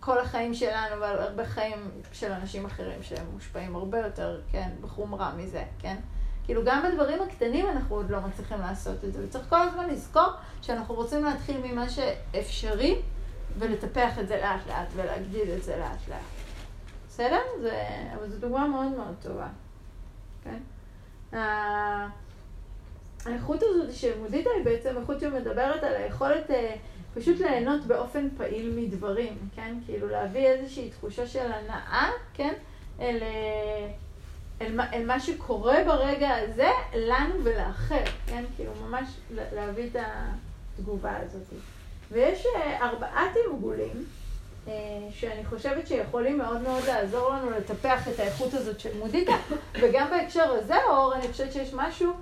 [0.01, 5.33] כל החיים שלנו ועל הרבה חיים של אנשים אחרים שהם מושפעים הרבה יותר, כן, בחומרה
[5.35, 5.97] מזה, כן?
[6.45, 10.29] כאילו גם בדברים הקטנים אנחנו עוד לא מצליחים לעשות את זה, וצריך כל הזמן לזכור
[10.63, 13.03] שאנחנו רוצים להתחיל ממה שאפשרי
[13.59, 16.19] ולטפח את זה לאט לאט ולהגדיל את זה לאט לאט.
[17.09, 17.41] בסדר?
[17.61, 19.49] זה, אבל זו דוגמה מאוד מאוד טובה,
[20.45, 20.59] כן?
[23.27, 26.75] האיכות הזאת של מודיטה היא בעצם איכות שמדברת על היכולת אה,
[27.17, 29.75] פשוט ליהנות באופן פעיל מדברים, כן?
[29.87, 32.53] כאילו להביא איזושהי תחושה של הנאה, כן?
[33.01, 33.19] אל,
[34.61, 38.45] אל, אל מה שקורה ברגע הזה, לנו ולאחר, כן?
[38.57, 39.97] כאילו ממש לה- להביא את
[40.79, 41.43] התגובה הזאת.
[42.13, 44.05] ויש אה, ארבעה תרגולים
[44.69, 44.73] אה,
[45.11, 49.37] שאני חושבת שיכולים מאוד מאוד לעזור לנו לטפח את האיכות הזאת של מודיטה,
[49.81, 52.13] וגם בהקשר הזה, אור, אני חושבת שיש משהו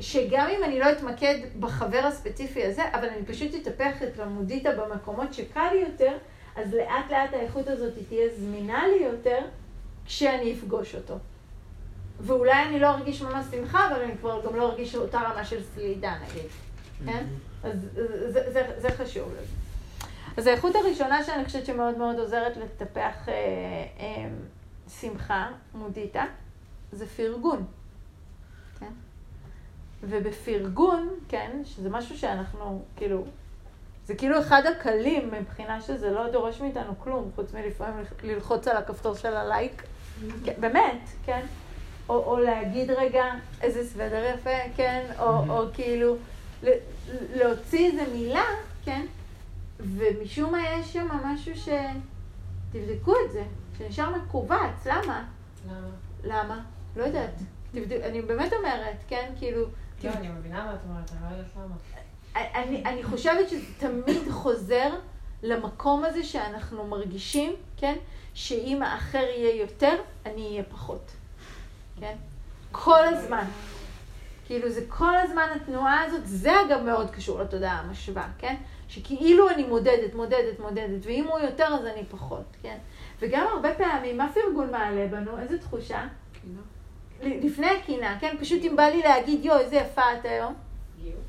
[0.00, 5.34] שגם אם אני לא אתמקד בחבר הספציפי הזה, אבל אני פשוט אטפח את המודיטה במקומות
[5.34, 6.16] שקל לי יותר,
[6.56, 9.38] אז לאט לאט האיכות הזאת תהיה זמינה לי יותר
[10.06, 11.14] כשאני אפגוש אותו.
[12.20, 15.62] ואולי אני לא ארגיש ממש שמחה, אבל אני כבר גם לא ארגיש אותה רמה של
[15.74, 16.50] סלידה נגיד,
[17.06, 17.26] כן?
[17.62, 19.52] אז זה, זה, זה, זה חשוב לזה.
[20.36, 23.34] אז האיכות הראשונה שאני חושבת שמאוד מאוד עוזרת לטפח אה,
[24.00, 24.28] אה,
[25.00, 26.24] שמחה, מודיטה,
[26.92, 27.64] זה פרגון.
[30.08, 33.24] ובפרגון, כן, שזה משהו שאנחנו, כאילו,
[34.06, 38.76] זה כאילו אחד הקלים מבחינה שזה לא דורש מאיתנו כלום, חוץ מלפעמים לח- ללחוץ על
[38.76, 39.82] הכפתור של הלייק.
[40.44, 41.46] כן, באמת, כן?
[42.08, 43.24] או, או להגיד רגע
[43.62, 45.06] איזה סוודר יפה, כן?
[45.18, 46.16] או, או כאילו
[47.34, 48.44] להוציא איזה מילה,
[48.84, 49.06] כן?
[49.80, 51.68] ומשום מה יש שם משהו ש...
[52.72, 53.42] תבדקו את זה,
[53.78, 55.24] שנשאר מכווץ, למה?
[55.68, 55.88] למה?
[56.24, 56.60] למה?
[56.96, 57.34] לא יודעת.
[57.72, 59.32] תבדק, אני באמת אומרת, כן?
[59.38, 59.64] כאילו...
[60.12, 61.74] אני מבינה מה את אומרת, אני לא יודעת למה.
[62.54, 64.90] אני, אני חושבת שזה תמיד חוזר
[65.42, 67.94] למקום הזה שאנחנו מרגישים, כן?
[68.34, 71.10] שאם האחר יהיה יותר, אני אהיה פחות.
[72.00, 72.16] כן?
[72.72, 73.44] כל הזמן.
[74.46, 78.56] כאילו זה כל הזמן התנועה הזאת, זה אגב מאוד קשור לתודעה המשווה, כן?
[78.88, 82.76] שכאילו אני מודדת, מודדת, מודדת, ואם הוא יותר אז אני פחות, כן?
[83.18, 85.38] וגם הרבה פעמים, מה פרגון מעלה בנו?
[85.38, 86.06] איזה תחושה?
[86.44, 86.73] ל-
[87.24, 88.36] לפני הקינה, כן?
[88.40, 90.54] פשוט אם בא לי להגיד, יואו, איזה יפה את היום,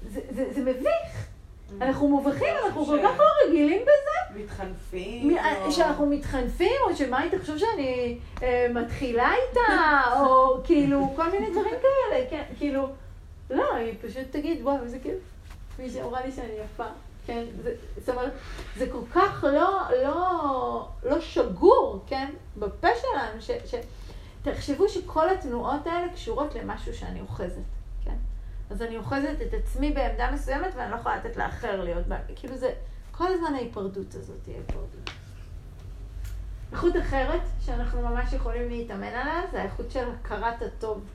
[0.07, 1.25] זה, זה, זה מביך.
[1.81, 5.37] אנחנו מובכים, אנחנו כל כך לא רגילים בזה, מתחנפים.
[5.71, 11.75] שאנחנו מתחנפים, או שמה היא תחשוב שאני אה, מתחילה איתה, או כאילו, כל מיני דברים
[11.81, 12.87] כאלה, כן, כאילו,
[13.49, 15.19] לא, היא פשוט תגיד, וואו, איזה כיף,
[15.79, 16.85] מי שאמרה לי שאני יפה,
[17.25, 18.31] כן, זה, זאת אומרת,
[18.77, 23.75] זה כל כך לא, לא, לא שגור, כן, בפה שלנו, ש, ש,
[24.51, 27.61] תחשבו שכל התנועות האלה קשורות למשהו שאני אוחזת,
[28.03, 28.15] כן?
[28.69, 32.57] אז אני אוחזת את עצמי בעמדה מסוימת ואני לא יכולה לתת לאחר להיות בה, כאילו
[32.57, 32.73] זה,
[33.11, 35.09] כל הזמן ההיפרדות הזאת היא ההיפרדות.
[36.71, 41.05] איכות אחרת שאנחנו ממש יכולים להתאמן עליה זה האיכות של הכרת הטוב.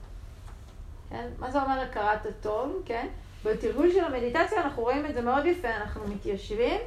[1.09, 1.27] כן?
[1.39, 3.07] מה זה אומר הכרת הטוב, כן?
[3.45, 6.81] בתרגול של המדיטציה אנחנו רואים את זה מאוד יפה, אנחנו מתיישבים,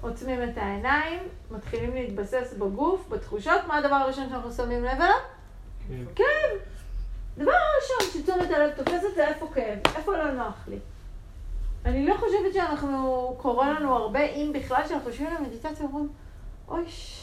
[0.00, 5.35] עוצמים את העיניים, מתחילים להתבסס בגוף, בתחושות, מה הדבר הראשון שאנחנו שמים לב אליו?
[6.14, 6.58] כאב.
[7.38, 10.78] דבר ראשון שתשומת הלב תופסת זה איפה כאב, איפה לא נוח לי.
[11.84, 16.08] אני לא חושבת שאנחנו, קורה לנו הרבה, אם בכלל, שאנחנו יושבים למדיטציה ואומרים,
[16.68, 17.22] אוי, ש-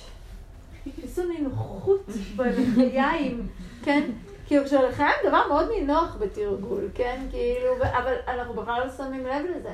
[1.04, 2.02] איזו נינוחות
[2.36, 3.48] בלחיים,
[3.84, 4.10] כן?
[4.48, 7.22] כאילו כשלחיים דבר מאוד נינוח בתרגול, כן?
[7.32, 9.74] כאילו, אבל אנחנו בכלל לא שמים לב לזה.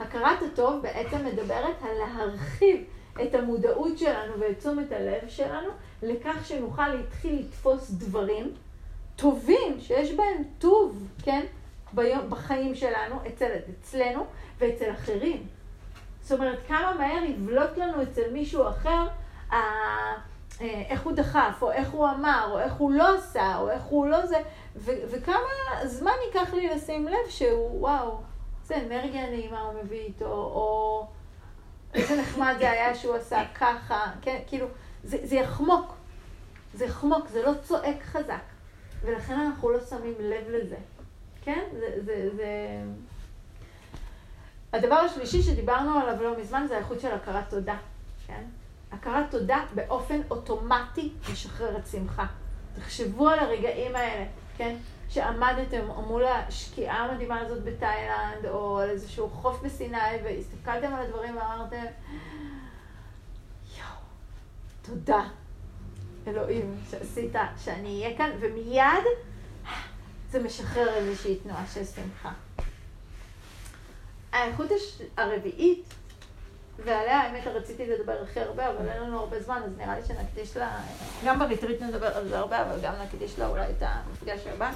[0.00, 2.84] הכרת הטוב בעצם מדברת על להרחיב
[3.22, 5.68] את המודעות שלנו ואת תשומת הלב שלנו
[6.02, 8.52] לכך שנוכל להתחיל לתפוס דברים
[9.16, 11.44] טובים, שיש בהם טוב, כן?
[11.92, 14.24] ביום, בחיים שלנו, אצל, אצלנו
[14.58, 15.46] ואצל אחרים.
[16.22, 19.06] זאת אומרת, כמה מהר יבלוט לנו אצל מישהו אחר.
[19.52, 20.14] אה,
[20.60, 24.06] איך הוא דחף, או איך הוא אמר, או איך הוא לא עשה, או איך הוא
[24.06, 24.36] לא זה,
[24.76, 25.36] ו- וכמה
[25.84, 28.20] זמן ייקח לי לשים לב שהוא, וואו,
[28.62, 31.06] איזה אנרגיה נעימה הוא מביא איתו, או
[31.94, 34.66] איזה נחמד זה היה שהוא עשה ככה, כן, כאילו,
[35.04, 35.94] זה, זה יחמוק,
[36.74, 38.42] זה יחמוק, זה לא צועק חזק,
[39.02, 40.76] ולכן אנחנו לא שמים לב לזה,
[41.42, 41.64] כן?
[41.72, 42.46] זה, זה, זה...
[44.72, 47.76] הדבר השלישי שדיברנו עליו לא מזמן זה האיכות של הכרת תודה,
[48.26, 48.42] כן?
[48.92, 52.26] הכרת תודה באופן אוטומטי משחררת שמחה.
[52.76, 54.24] תחשבו על הרגעים האלה,
[54.56, 54.76] כן?
[55.12, 61.84] שעמדתם מול השקיעה המדהימה הזאת בתאילנד, או על איזשהו חוף בסיני, והסתכלתם על הדברים ואמרתם,
[63.76, 63.98] יואו,
[64.82, 65.24] תודה,
[66.26, 67.32] אלוהים, שעשית
[67.64, 69.04] שאני אהיה כאן, ומיד
[70.30, 72.32] זה משחרר איזושהי תנועה של שמחה.
[74.32, 74.70] האיכות.
[75.16, 75.94] הרביעית,
[76.84, 80.56] ועליה האמת רציתי לדבר הכי הרבה, אבל אין לנו הרבה זמן, אז נראה לי שנקדיש
[80.56, 80.80] לה,
[81.26, 84.72] גם בריטריט נדבר על זה הרבה, אבל גם נקדיש לה אולי את המפגש הבא.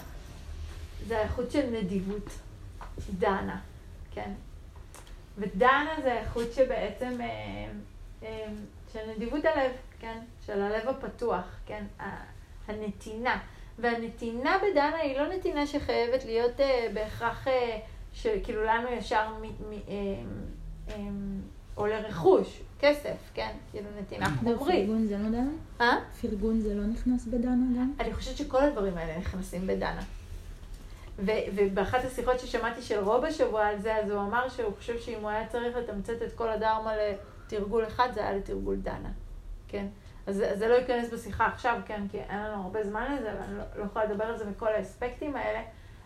[1.06, 2.30] זה האיכות של נדיבות,
[3.18, 3.60] דנה,
[4.14, 4.30] כן?
[5.38, 7.26] ודנה זה האיכות שבעצם, אה,
[8.22, 8.46] אה,
[8.92, 10.18] של נדיבות הלב, כן?
[10.46, 11.84] של הלב הפתוח, כן?
[12.68, 13.38] הנתינה.
[13.78, 17.46] והנתינה בדנה היא לא נתינה שחייבת להיות אה, בהכרח,
[18.12, 19.78] שכאילו לנו ישר מ, מ, אה,
[20.88, 20.94] אה,
[21.74, 23.50] עולה רכוש, כסף, כן?
[23.70, 24.86] כאילו נתינה חומרית.
[24.86, 25.50] פרגון זה לא דנה?
[25.80, 25.96] אה?
[26.20, 27.92] פרגון זה לא נכנס בדנה גם?
[28.00, 30.02] אני חושבת שכל הדברים האלה נכנסים בדנה.
[31.18, 35.20] ו- ובאחת השיחות ששמעתי של רוב השבוע על זה, אז הוא אמר שהוא חושב שאם
[35.20, 39.10] הוא היה צריך לתמצת את כל הדרמה לתרגול אחד, זה היה לתרגול דנה,
[39.68, 39.86] כן?
[40.26, 42.02] אז, אז זה לא ייכנס בשיחה עכשיו, כן?
[42.10, 45.36] כי אין לנו הרבה זמן לזה, ואני לא, לא יכולה לדבר על זה מכל האספקטים
[45.36, 45.60] האלה,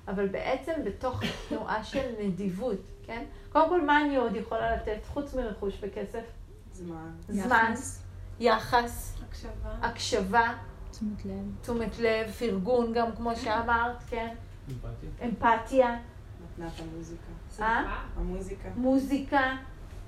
[0.08, 3.24] אבל בעצם בתוך תנועה של נדיבות, כן?
[3.52, 6.24] קודם כל, מה אני עוד יכולה לתת, חוץ מרכוש וכסף?
[6.72, 7.10] זמן.
[7.28, 8.02] זמן, יחס,
[8.40, 9.70] יחס, הקשבה.
[9.82, 10.52] הקשבה,
[10.90, 11.44] תשומת לב.
[11.62, 14.34] תשומת לב, פרגון גם, כמו שאמרת, כן?
[14.70, 15.28] אמפתיה.
[15.28, 15.98] אמפתיה,
[16.44, 17.30] מתנת המוזיקה.
[17.60, 18.02] אה?
[18.16, 18.68] המוזיקה.
[18.76, 19.56] מוזיקה,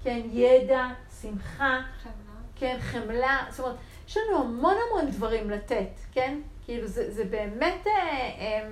[0.03, 0.89] כן, ידע,
[1.21, 2.13] שמחה, חמלה.
[2.57, 3.77] כן, חמלה, זאת אומרת,
[4.09, 6.39] יש לנו המון המון דברים לתת, כן?
[6.65, 8.69] כאילו, זה, זה באמת אה, אה,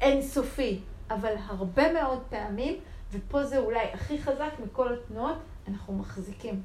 [0.00, 2.80] אינסופי, אבל הרבה מאוד פעמים,
[3.12, 6.62] ופה זה אולי הכי חזק מכל התנועות, אנחנו מחזיקים.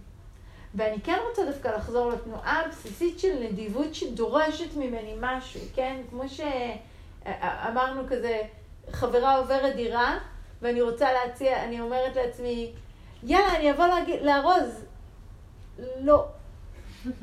[0.75, 6.01] ואני כן רוצה דווקא לחזור לתנועה הבסיסית של נדיבות שדורשת ממני משהו, כן?
[6.09, 6.23] כמו
[7.23, 8.41] שאמרנו כזה,
[8.91, 10.17] חברה עוברת דירה,
[10.61, 12.71] ואני רוצה להציע, אני אומרת לעצמי,
[13.23, 14.85] יאללה, אני אבוא להגיד, לארוז.
[15.99, 16.25] לא.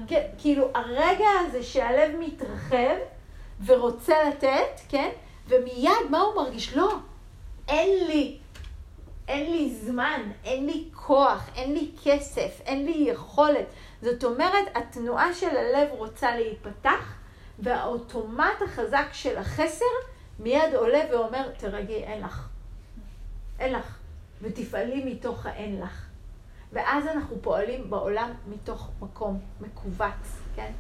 [0.09, 2.97] כן, כאילו, הרגע הזה שהלב מתרחב
[3.67, 5.11] ורוצה לתת, כן?
[5.49, 6.77] ומיד, מה הוא מרגיש?
[6.77, 6.95] לא,
[7.69, 8.39] אין לי.
[9.29, 13.67] אין לי זמן, אין לי כוח, אין לי כסף, אין לי יכולת.
[14.03, 17.16] זאת אומרת, התנועה של הלב רוצה להיפתח,
[17.59, 19.85] והאוטומט החזק של החסר
[20.39, 22.49] מיד עולה ואומר, תרגי, אין לך.
[23.59, 23.99] אין לך.
[24.43, 26.07] ותפעלי מתוך האין לך.
[26.73, 30.73] ואז אנחנו פועלים בעולם מתוך מקום מכווץ, כן?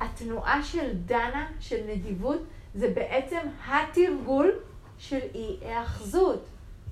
[0.00, 2.40] התנועה של דנה, של נדיבות,
[2.74, 4.52] זה בעצם התרגול
[4.98, 6.44] של אי היאחזות,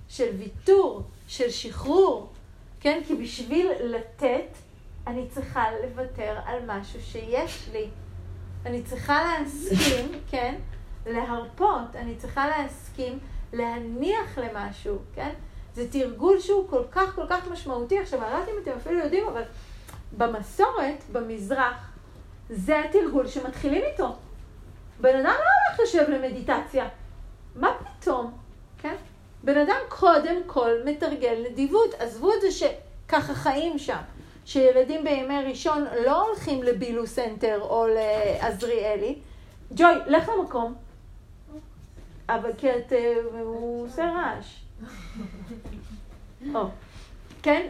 [0.08, 2.32] של ויתור, של שחרור,
[2.80, 3.00] כן?
[3.06, 4.46] כי בשביל לתת,
[5.06, 7.88] אני צריכה לוותר על משהו שיש לי.
[8.66, 10.54] אני צריכה להסכים, כן?
[11.06, 13.18] להרפות, אני צריכה להסכים
[13.52, 15.30] להניח למשהו, כן?
[15.74, 17.98] זה תרגול שהוא כל כך כל כך משמעותי.
[17.98, 19.42] עכשיו, אני לא יודעת אם אתם אפילו יודעים, אבל
[20.16, 21.92] במסורת, במזרח,
[22.50, 24.16] זה התרגול שמתחילים איתו.
[25.00, 26.88] בן אדם לא הולך לשבת למדיטציה.
[27.56, 28.32] מה פתאום,
[28.78, 28.94] כן?
[29.44, 31.94] בן אדם קודם כל מתרגל נדיבות.
[31.98, 33.98] עזבו את זה שככה חיים שם.
[34.44, 39.18] שילדים בימי ראשון לא הולכים לבילו סנטר או לעזריאלי.
[39.74, 40.74] ג'וי, לך למקום.
[42.28, 42.92] אבל כי את...
[42.92, 44.60] אה, הוא עושה רעש.
[46.54, 46.66] או,
[47.42, 47.66] כן?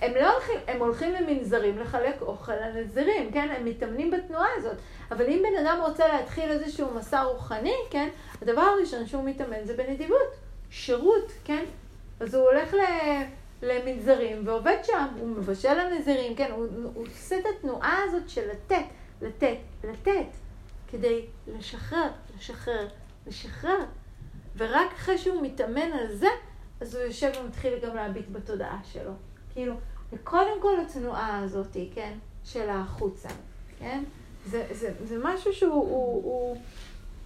[0.00, 3.48] הם לא הולכים, הם הולכים למנזרים לחלק אוכל לנזירים, כן?
[3.56, 4.76] הם מתאמנים בתנועה הזאת.
[5.10, 8.08] אבל אם בן אדם רוצה להתחיל איזשהו מסע רוחני, כן?
[8.42, 10.46] הדבר הראשון שהוא מתאמן זה בנדיבות.
[10.70, 11.64] שירות, כן?
[12.20, 12.78] אז הוא הולך ל...
[13.62, 16.50] למנזרים ועובד שם, הוא מבשל לנזירים, כן?
[16.50, 18.84] הוא, הוא עושה את התנועה הזאת של לתת,
[19.22, 20.26] לתת, לתת,
[20.88, 22.88] כדי לשחרר, לשחרר,
[23.26, 23.84] לשחרר.
[24.56, 26.28] ורק אחרי שהוא מתאמן על זה,
[26.80, 29.12] אז הוא יושב ומתחיל גם להביט בתודעה שלו.
[29.52, 29.74] כאילו,
[30.12, 33.28] וקודם כל התנועה הזאת, כן, של החוצה,
[33.78, 34.04] כן?
[34.46, 36.56] זה, זה, זה משהו שהוא הוא, הוא,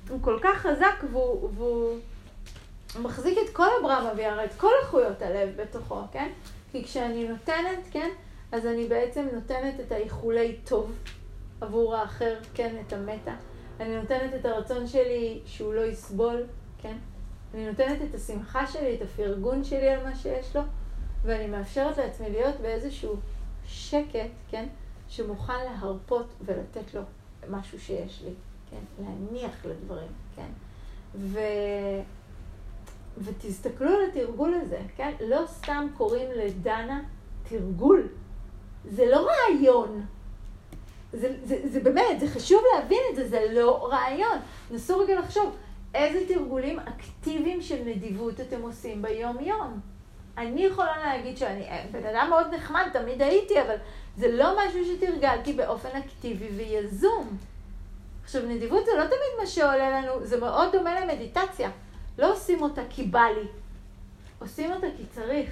[0.09, 1.99] הוא כל כך חזק והוא, והוא
[2.99, 6.33] מחזיק את כל הברמה וירא, את כל איכויות הלב בתוכו, כן?
[6.73, 8.11] כי כשאני נותנת, כן,
[8.53, 10.93] אז אני בעצם נותנת את האיחולי טוב
[11.61, 13.35] עבור האחר, כן, את המטה.
[13.81, 16.47] אני נותנת את הרצון שלי שהוא לא יסבול,
[16.79, 16.97] כן?
[17.55, 20.63] אני נותנת את השמחה שלי, את הפרגון שלי על מה שיש לו,
[21.23, 23.17] ואני מאפשרת לעצמי להיות באיזשהו
[23.67, 24.69] שקט, כן?
[25.09, 27.03] שמוכן להרפות ולתת לו
[27.51, 28.33] משהו שיש לי,
[28.71, 29.05] כן?
[29.05, 30.49] להניח לדברים, כן?
[31.15, 31.39] ו...
[33.19, 35.13] ותסתכלו על התרגול הזה, כן?
[35.21, 37.01] לא סתם קוראים לדנה
[37.49, 38.09] תרגול.
[38.85, 40.07] זה לא רעיון.
[41.13, 44.39] זה, זה, זה באמת, זה חשוב להבין את זה, זה לא רעיון.
[44.71, 45.57] נסו רגע לחשוב,
[45.95, 49.81] איזה תרגולים אקטיביים של נדיבות אתם עושים ביום-יום?
[50.39, 53.77] אני יכולה להגיד שאני בן אדם מאוד נחמד, תמיד הייתי, אבל
[54.17, 57.37] זה לא משהו שתרגלתי באופן אקטיבי ויזום.
[58.25, 61.71] עכשיו, נדיבות זה לא תמיד מה שעולה לנו, זה מאוד דומה למדיטציה.
[62.21, 63.49] לא עושים אותה כי בא לי,
[64.39, 65.51] עושים אותה כי צריך.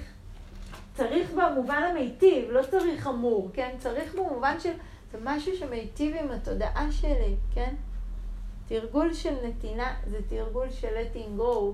[0.93, 3.75] צריך במובן המיטיב, לא צריך אמור, כן?
[3.79, 4.73] צריך במובן של,
[5.11, 7.75] זה משהו שמיטיב עם התודעה שלי, כן?
[8.67, 11.73] תרגול של נתינה זה תרגול של letting go,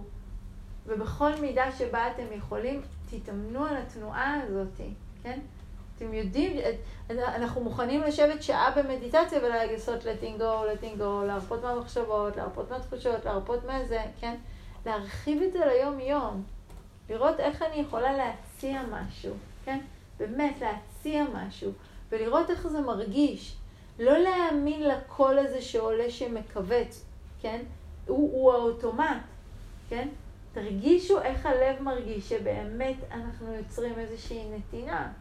[0.86, 4.82] ובכל מידה שבה אתם יכולים, תתאמנו על התנועה הזאת,
[5.24, 5.39] כן?
[5.98, 6.58] אתם יודעים,
[7.10, 13.66] אנחנו מוכנים לשבת שעה במדיטציה ולעשות letting go, letting go, להרפות מהמחשבות, להרפות מהתחושות, להרפות
[13.66, 14.36] מהזה, כן?
[14.86, 16.44] להרחיב את זה ליום-יום.
[17.10, 19.34] לראות איך אני יכולה להציע משהו,
[19.66, 19.80] כן?
[20.18, 21.72] באמת, להציע משהו.
[22.12, 23.56] ולראות איך זה מרגיש.
[24.00, 27.06] לא להאמין לקול הזה שעולה שמכווץ,
[27.42, 27.62] כן?
[28.08, 29.22] הוא, הוא האוטומט,
[29.90, 30.08] כן?
[30.54, 35.12] תרגישו איך הלב מרגיש שבאמת אנחנו יוצרים איזושהי נתינה.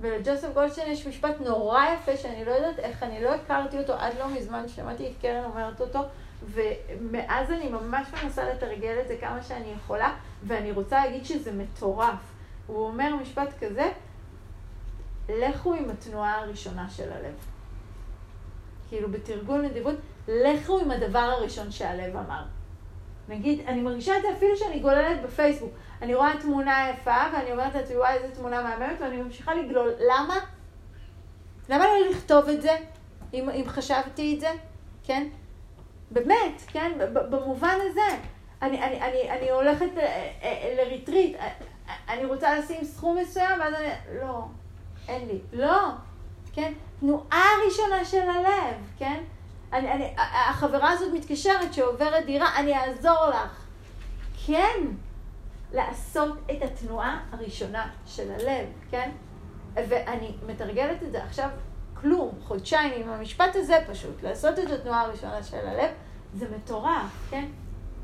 [0.00, 4.12] ולג'וסף גולדשטיין יש משפט נורא יפה שאני לא יודעת איך, אני לא הכרתי אותו עד
[4.18, 5.98] לא מזמן, שמעתי את קרן אומרת אותו,
[6.46, 12.34] ומאז אני ממש מנסה לתרגל את זה כמה שאני יכולה, ואני רוצה להגיד שזה מטורף.
[12.66, 13.90] הוא אומר משפט כזה,
[15.28, 17.34] לכו עם התנועה הראשונה של הלב.
[18.88, 19.94] כאילו בתרגול נדיבות,
[20.28, 22.44] לכו עם הדבר הראשון שהלב אמר.
[23.28, 25.70] נגיד, אני מרגישה את זה אפילו שאני גוללת בפייסבוק.
[26.02, 29.92] אני רואה תמונה יפה, ואני אומרת לעצמי, וואי, איזה תמונה מהממת, ואני ממשיכה לגלול.
[29.98, 30.36] למה?
[31.68, 32.76] למה לא לכתוב את זה,
[33.34, 34.50] אם, אם חשבתי את זה?
[35.04, 35.28] כן?
[36.14, 36.92] באמת, כן?
[37.12, 38.16] במובן הזה.
[38.62, 41.48] אני, אני, אני, אני הולכת אה, אה, לריטריט, אה,
[42.08, 43.88] אני רוצה לשים סכום מסוים, ואז אני...
[44.20, 44.44] לא,
[45.08, 45.38] אין לי.
[45.52, 45.88] לא,
[46.52, 46.72] כן?
[47.00, 49.22] תנועה ראשונה של הלב, כן?
[49.72, 50.14] אני, אני,
[50.48, 53.66] החברה הזאת מתקשרת שעוברת דירה, אני אעזור לך.
[54.46, 54.80] כן,
[55.72, 59.10] לעשות את התנועה הראשונה של הלב, כן?
[59.74, 61.48] ואני מתרגלת את זה עכשיו
[61.94, 65.90] כלום, חודשיים עם המשפט הזה פשוט, לעשות את התנועה הראשונה של הלב,
[66.34, 67.48] זה מטורף, כן?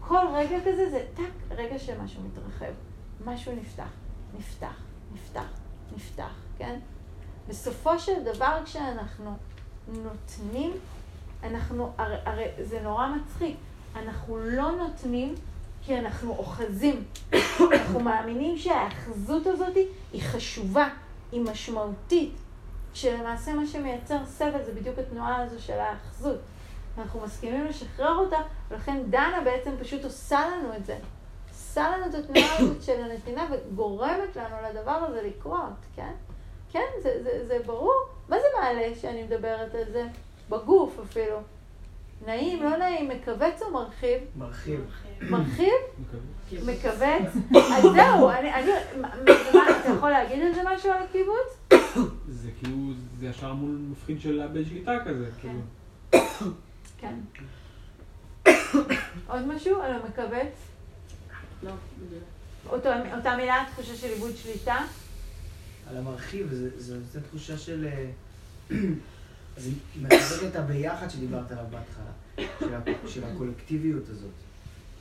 [0.01, 2.73] כל רגע כזה זה טאק, רגע שמשהו מתרחב,
[3.25, 3.91] משהו נפתח,
[4.39, 5.49] נפתח, נפתח,
[5.97, 6.79] נפתח, כן?
[7.49, 9.37] בסופו של דבר כשאנחנו
[9.89, 10.73] נותנים,
[11.43, 13.57] אנחנו, הרי, הרי זה נורא מצחיק,
[13.97, 15.35] אנחנו לא נותנים
[15.83, 17.05] כי אנחנו אוחזים.
[17.73, 19.77] אנחנו מאמינים שהאחזות הזאת
[20.13, 20.89] היא חשובה,
[21.33, 22.35] היא משמעותית,
[22.95, 26.39] שלמעשה מה שמייצר סבל זה בדיוק התנועה הזו של האחזות.
[26.99, 28.37] אנחנו מסכימים לשחרר אותה,
[28.71, 30.99] ולכן דנה בעצם פשוט עושה לנו את זה.
[31.49, 36.13] עושה לנו את התנועה הזאת של הנתינה וגורמת לנו לדבר הזה לקרות, כן?
[36.73, 38.09] כן, זה, זה, זה ברור.
[38.29, 40.07] מה זה מעלה שאני מדברת על זה?
[40.51, 41.37] בגוף אפילו.
[42.27, 44.19] נעים, לא נעים, מכווץ או מרחיב?
[44.37, 44.81] מרחיב.
[45.21, 45.73] מרחיב?
[46.53, 47.33] מכווץ?
[47.77, 48.71] אז זהו, אני, אני,
[49.01, 49.11] מה,
[49.81, 51.75] אתה יכול להגיד על זה משהו על הקיבוץ?
[52.41, 52.77] זה כאילו,
[53.19, 55.61] זה ישר מול מפחיד של לאבד שליטה כזה, כאילו.
[57.01, 57.15] כן.
[59.31, 60.55] עוד משהו על המכווץ?
[61.63, 62.23] לא, בדיוק.
[63.13, 64.79] אותה מילה, תחושה של איבוד שליטה?
[65.91, 67.87] על המרחיב, זה, זה נותן תחושה של...
[67.87, 68.11] אה,
[69.57, 69.71] זה
[70.03, 74.31] מחזק את הביחד שדיברת עליו בהתחלה, של, ה- של הקולקטיביות הזאת.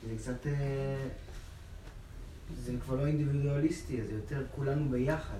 [0.08, 0.46] זה קצת...
[0.46, 1.08] אה,
[2.56, 5.38] זה כבר לא אינדיבידואליסטי, זה יותר כולנו ביחד.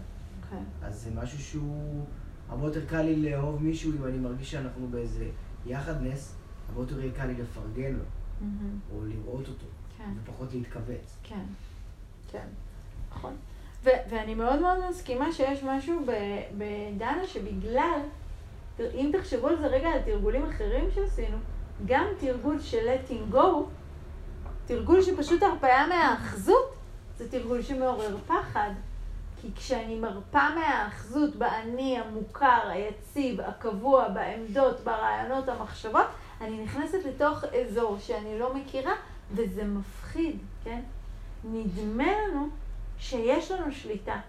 [0.51, 0.63] כן.
[0.83, 2.07] אז זה משהו שהוא...
[2.49, 5.29] הרבה יותר קל לי לאהוב מישהו אם אני מרגיש שאנחנו באיזה
[5.67, 6.35] יחדנס,
[6.71, 8.05] הרבה יותר יהיה קל לי לפרגן לו,
[8.41, 8.79] מהמם.
[8.95, 9.67] או לראות אותו,
[9.99, 10.11] כן.
[10.23, 11.17] ופחות להתכווץ.
[11.23, 11.45] כן,
[12.33, 12.47] כן,
[13.11, 13.37] נכון.
[13.85, 18.01] ו- ואני מאוד מאוד מסכימה שיש משהו ב- בדנה שבגלל,
[18.81, 21.37] אם תחשבו על זה רגע על תרגולים אחרים שעשינו,
[21.87, 23.47] גם תרגול של letting go,
[24.67, 26.75] תרגול שפשוט הרפאיה מהאחזות,
[27.19, 28.71] זה תרגול שמעורר פחד.
[29.41, 36.07] כי כשאני מרפה מהאחזות באני המוכר, היציב, הקבוע, בעמדות, ברעיונות, המחשבות,
[36.41, 38.95] אני נכנסת לתוך אזור שאני לא מכירה,
[39.33, 40.81] וזה מפחיד, כן?
[41.45, 42.49] נדמה לנו
[42.99, 44.21] שיש לנו שליטה.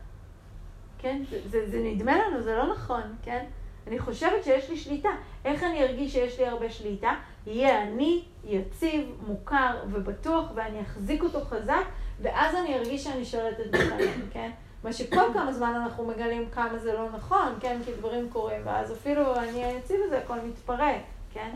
[0.99, 1.21] כן?
[1.29, 3.45] זה, זה, זה נדמה לנו, זה לא נכון, כן?
[3.87, 5.09] אני חושבת שיש לי שליטה.
[5.45, 7.11] איך אני ארגיש שיש לי הרבה שליטה?
[7.47, 11.83] יהיה אני יציב, מוכר ובטוח, ואני אחזיק אותו חזק,
[12.21, 14.51] ואז אני ארגיש שאני שולטת בחיים, כן?
[14.83, 17.79] מה שכל כמה זמן אנחנו מגלים כמה זה לא נכון, כן?
[17.85, 21.01] כי דברים קורים, ואז אפילו אני היציב הזה, הכל מתפרק,
[21.33, 21.49] כן?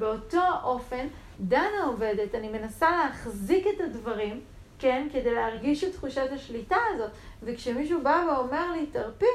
[0.00, 1.06] באותו אופן,
[1.40, 4.40] דנה עובדת, אני מנסה להחזיק את הדברים,
[4.78, 5.08] כן?
[5.12, 7.10] כדי להרגיש את תחושת השליטה הזאת.
[7.42, 9.26] וכשמישהו בא ואומר לי, תרפי,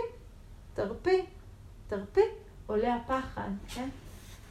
[0.74, 1.26] תרפי,
[1.88, 2.22] תרפי,
[2.68, 3.90] עולה הפחד, כן?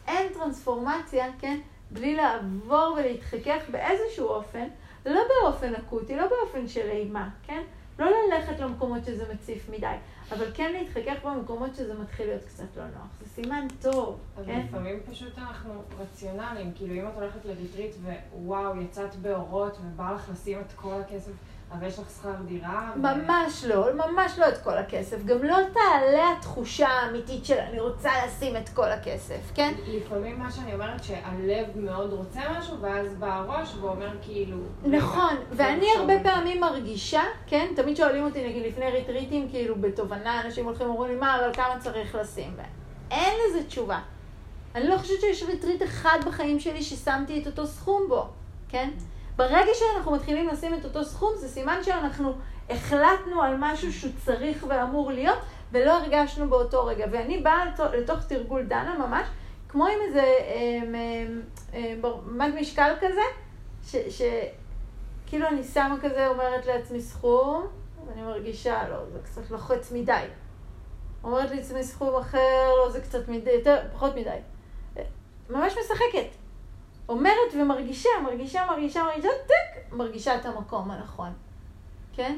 [0.07, 1.61] אין טרנספורמציה, כן?
[1.91, 4.69] בלי לעבור ולהתחכך באיזשהו אופן,
[5.07, 7.62] לא באופן אקוטי, לא באופן של אימה, כן?
[7.99, 9.97] לא ללכת למקומות שזה מציף מדי,
[10.32, 13.09] אבל כן להתחכך במקומות שזה מתחיל להיות קצת לא נוח.
[13.20, 14.66] זה סימן טוב, אבל כן?
[14.68, 17.95] לפעמים פשוט אנחנו רציונליים, כאילו אם את הולכת לריטריט
[18.34, 21.32] ווואו, יצאת באורות ובא לך לשים את כל הכסף,
[21.79, 22.93] אבל יש לך שכר דירה.
[22.97, 25.25] ו- ממש לא, ממש לא את כל הכסף.
[25.25, 29.75] גם לא תעלה התחושה האמיתית של אני רוצה לשים את כל הכסף, כן?
[29.87, 34.57] לפעמים מה שאני אומרת שהלב מאוד רוצה משהו, ואז בא הראש ואומר כאילו...
[34.85, 36.33] נכון, רגע, ואני בוא הרבה נחשוב.
[36.33, 37.66] פעמים מרגישה, כן?
[37.77, 41.79] תמיד שואלים אותי, נגיד, לפני ריטריטים, כאילו, בתובנה, אנשים הולכים ואומרים לי, מה, אבל כמה
[41.81, 42.57] צריך לשים?
[43.11, 43.99] אין לזה תשובה.
[44.75, 48.27] אני לא חושבת שיש retreat אחד בחיים שלי ששמתי את אותו סכום בו,
[48.68, 48.91] כן?
[49.37, 52.35] ברגע שאנחנו מתחילים לשים את אותו סכום, זה סימן שאנחנו
[52.70, 55.39] החלטנו על משהו שהוא צריך ואמור להיות,
[55.72, 57.07] ולא הרגשנו באותו רגע.
[57.12, 59.26] ואני באה לתוך, תרגול dana ממש,
[59.68, 61.43] כמו עם איזה אמ, אמ,
[61.74, 63.20] אמ, מד משקל כזה,
[63.87, 64.22] ש, ש,
[65.26, 67.66] כאילו אני שמה כזה, אומרת לעצמי סכום,
[68.07, 70.24] ואני מרגישה, לא, זה קצת לוחץ מדי.
[71.24, 74.39] אומרת לעצמי סכום אחר, לא, זה קצת מדי, יותר, פחות מדי.
[75.51, 76.43] ממש משחקת.
[77.09, 81.32] אומרת ומרגישה, מרגישה, מרגישה, מרגישה, טק, מרגישה את המקום הנכון.
[82.16, 82.36] כן?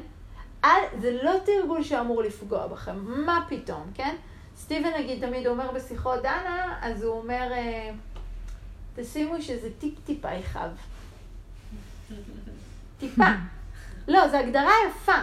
[0.65, 4.15] אל, זה לא תרגול שאמור לפגוע בכם, מה פתאום, כן?
[4.57, 7.91] סטיבן נגיד תמיד אומר בשיחות דנה, אז הוא אומר, אה,
[8.95, 10.71] תשימו שזה טיפ-טיפה יכאב.
[12.99, 13.23] טיפה.
[14.07, 15.17] לא, זו הגדרה יפה,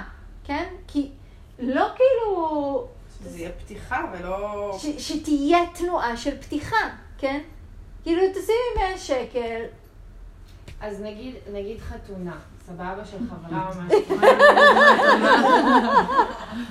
[0.45, 0.75] כן?
[0.89, 1.11] כי
[1.59, 2.89] לא כאילו...
[3.19, 4.79] שזה יהיה פתיחה ולא...
[4.79, 6.89] ש, שתהיה תנועה של פתיחה,
[7.19, 7.41] כן?
[8.05, 9.63] כאילו, תשימי 100 שקל,
[10.81, 12.37] אז נגיד, נגיד חתונה,
[12.67, 13.93] סבבה של חברה ממש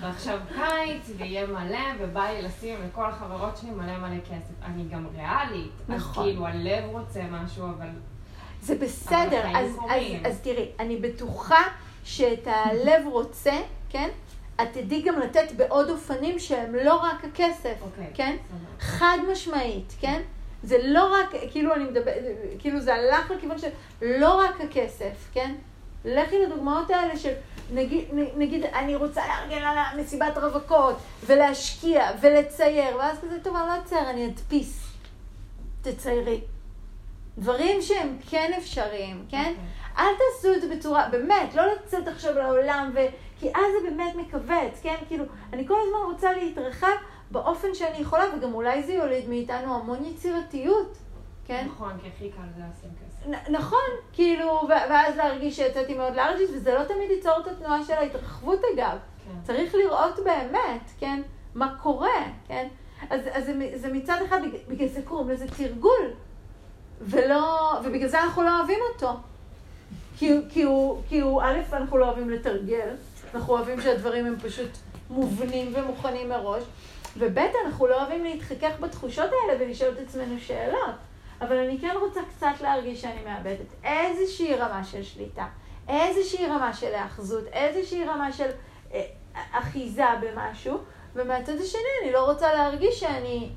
[0.02, 4.66] ועכשיו קיץ, ויהיה מלא, ובא לי לשים לכל החברות שלי מלא מלא כסף.
[4.66, 5.72] אני גם ריאלית.
[5.88, 6.24] נכון.
[6.24, 7.88] אז כאילו הלב רוצה משהו, אבל...
[8.62, 9.44] זה בסדר.
[9.56, 10.04] אז, אז.
[10.26, 11.62] אז תראי, אני בטוחה
[12.04, 13.58] שאת הלב רוצה,
[13.90, 14.10] כן?
[14.62, 18.08] את תדעי גם לתת בעוד אופנים שהם לא רק הכסף, אוקיי.
[18.14, 18.36] כן?
[18.80, 20.22] חד משמעית, כן?
[20.64, 22.12] זה לא רק, כאילו אני מדבר,
[22.60, 23.68] כאילו זה הלך לכיוון של
[24.02, 25.56] לא רק הכסף, כן?
[26.06, 27.34] לכי לדוגמאות האלה של,
[27.74, 28.06] נגיד,
[28.38, 34.10] נגיד אני רוצה לארגן על מסיבת רווקות, ולהשקיע, ולצייר, ואז כזה, טוב, אני לא אצייר,
[34.10, 34.94] אני אדפיס.
[35.82, 36.42] תציירי.
[37.38, 39.54] דברים שהם כן אפשריים, כן?
[39.98, 43.00] אל תעשו את זה בצורה, באמת, לא לצאת עכשיו לעולם, ו...
[43.40, 44.96] כי אז זה באמת מכווץ, כן?
[45.08, 46.88] כאילו, אני כל הזמן רוצה להתרחב
[47.34, 50.98] באופן שאני יכולה, וגם אולי זה יוליד מאיתנו המון יצירתיות,
[51.46, 51.66] כן?
[51.68, 53.50] נכון, כי הכי קל זה לשים כסף.
[53.50, 53.80] נכון,
[54.14, 58.98] כאילו, ואז להרגיש שיצאתי מאוד לארג'ית, וזה לא תמיד ייצור את התנועה של ההתרחבות אגב.
[59.26, 59.32] כן.
[59.44, 61.22] צריך לראות באמת, כן,
[61.56, 62.68] מה קורה, כן?
[63.10, 66.12] אז, אז זה, זה מצד אחד, בג- בגלל זה קוראים לזה תרגול,
[67.02, 69.12] ולא, ובגלל זה אנחנו לא אוהבים אותו.
[70.18, 72.90] כי, כי, הוא, כי הוא, א', אנחנו לא אוהבים לתרגל,
[73.34, 74.70] אנחנו אוהבים שהדברים הם פשוט
[75.14, 76.64] מובנים ומוכנים מראש,
[77.18, 80.96] וב', אנחנו לא אוהבים להתחכך בתחושות האלה ולשאול את עצמנו שאלות.
[81.42, 85.46] אבל אני כן רוצה קצת להרגיש שאני מאבדת איזושהי רמה של שליטה,
[85.88, 88.50] איזושהי רמה של היאחזות, איזושהי רמה של
[88.94, 89.06] אה,
[89.36, 90.78] אחיזה במשהו,
[91.16, 93.50] ומהצד השני אני לא רוצה להרגיש שאני,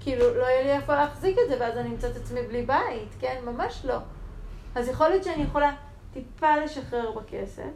[0.00, 3.08] כאילו, לא יהיה לי איפה להחזיק את זה, ואז אני אמצא את עצמי בלי בית,
[3.20, 3.36] כן?
[3.44, 3.96] ממש לא.
[4.74, 5.72] אז יכול להיות שאני יכולה
[6.12, 7.70] טיפה לשחרר בכסף,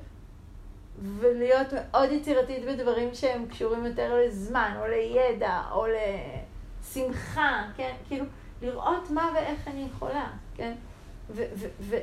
[1.02, 7.94] ולהיות מאוד יצירתית בדברים שהם קשורים יותר לזמן, או לידע, או לשמחה, כן?
[8.08, 8.24] כאילו,
[8.62, 10.74] לראות מה ואיך אני יכולה, כן?
[11.30, 12.00] ו- ו- ו-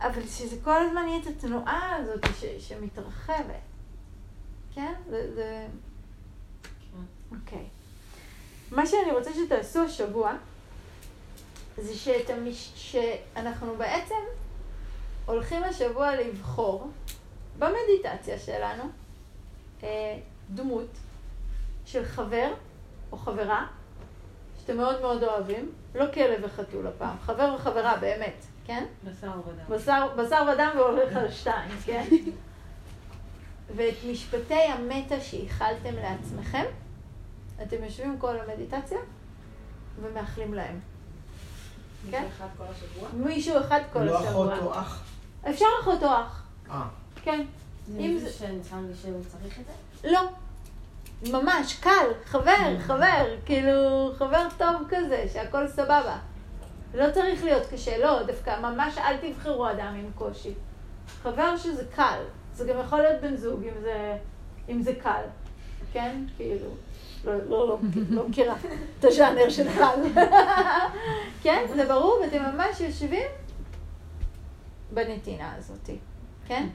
[0.00, 3.60] אבל שזה כל הזמן יהיה את התנועה הזאת ש- שמתרחבת,
[4.74, 4.92] כן?
[5.10, 5.34] זה...
[5.34, 5.66] זה...
[7.32, 7.64] אוקיי.
[8.70, 10.32] מה שאני רוצה שתעשו השבוע,
[11.76, 12.72] זה שאת המש...
[12.74, 14.14] שאנחנו בעצם
[15.26, 16.90] הולכים השבוע לבחור
[17.60, 18.82] במדיטציה שלנו
[19.82, 20.18] אה,
[20.50, 20.98] דמות
[21.84, 22.52] של חבר
[23.12, 23.66] או חברה
[24.60, 28.84] שאתם מאוד מאוד אוהבים, לא כלב וחתול הפעם, חבר וחברה באמת, כן?
[29.04, 29.76] בשר ודם.
[29.76, 32.04] בשר, בשר ודם והולך על שתיים, כן?
[33.76, 36.64] ואת משפטי המטה שהכלתם לעצמכם,
[37.62, 38.98] אתם יושבים כל המדיטציה
[40.02, 40.80] ומאחלים להם.
[42.10, 42.26] כן?
[42.36, 43.08] אחד כל השבוע?
[43.12, 44.54] מישהו אחד כל לא השבוע.
[44.54, 45.04] אחות או אח.
[45.50, 46.88] אפשר אחות או אח, אה.
[47.22, 47.44] כן.
[47.86, 50.10] זה מישהו שנצא לי שהוא צריך את זה?
[50.10, 50.20] לא.
[51.32, 56.18] ממש, קל, חבר, חבר, כאילו, חבר טוב כזה, שהכל סבבה.
[56.94, 60.54] לא צריך להיות קשה, לא, דווקא ממש אל תבחרו אדם עם קושי.
[61.22, 62.18] חבר שזה קל,
[62.54, 64.16] זה גם יכול להיות בן זוג אם זה,
[64.68, 65.22] אם זה קל,
[65.92, 66.24] כן?
[66.36, 66.66] כאילו,
[67.24, 67.78] לא, לא, לא,
[68.10, 68.54] לא מכירה
[68.98, 70.20] את הז'אנר של קל.
[71.42, 73.28] כן, זה ברור, ואתם ממש יושבים
[74.90, 75.90] בנתינה הזאת,
[76.46, 76.68] כן?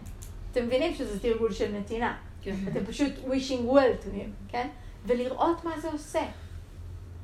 [0.56, 2.16] אתם מבינים שזה תרגול של נתינה.
[2.42, 2.56] כן.
[2.72, 4.68] אתם פשוט wishing well to him, כן?
[5.06, 6.22] ולראות מה זה עושה.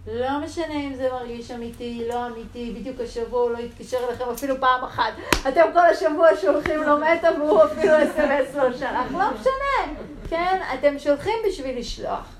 [0.07, 4.55] לא משנה אם זה מרגיש אמיתי, לא אמיתי, בדיוק השבוע הוא לא יתקשר אליכם אפילו
[4.59, 5.13] פעם אחת.
[5.47, 10.61] אתם כל השבוע שולחים לו מטה והוא אפילו אס.אם.אס לא שלח, לא משנה, כן?
[10.79, 12.35] אתם שולחים בשביל לשלוח,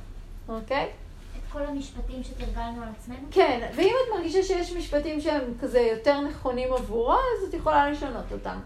[0.49, 0.89] אוקיי?
[1.37, 3.27] את כל המשפטים שתרגלנו על עצמנו?
[3.31, 8.31] כן, ואם את מרגישה שיש משפטים שהם כזה יותר נכונים עבורו, אז את יכולה לשנות
[8.31, 8.59] אותם.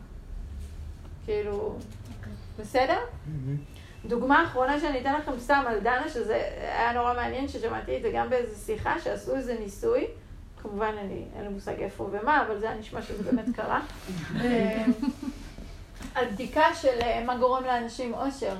[1.25, 1.75] כאילו,
[2.59, 2.97] בסדר?
[4.05, 8.11] דוגמה אחרונה שאני אתן לכם סתם על דנה, שזה היה נורא מעניין, ששמעתי את זה
[8.13, 10.05] גם באיזו שיחה, שעשו איזה ניסוי.
[10.61, 13.81] כמובן, אני, אין לי מושג איפה ומה, אבל זה היה נשמע שזה באמת קרה.
[14.41, 14.85] אה,
[16.15, 18.55] על בדיקה של אה, מה גורם לאנשים אושר.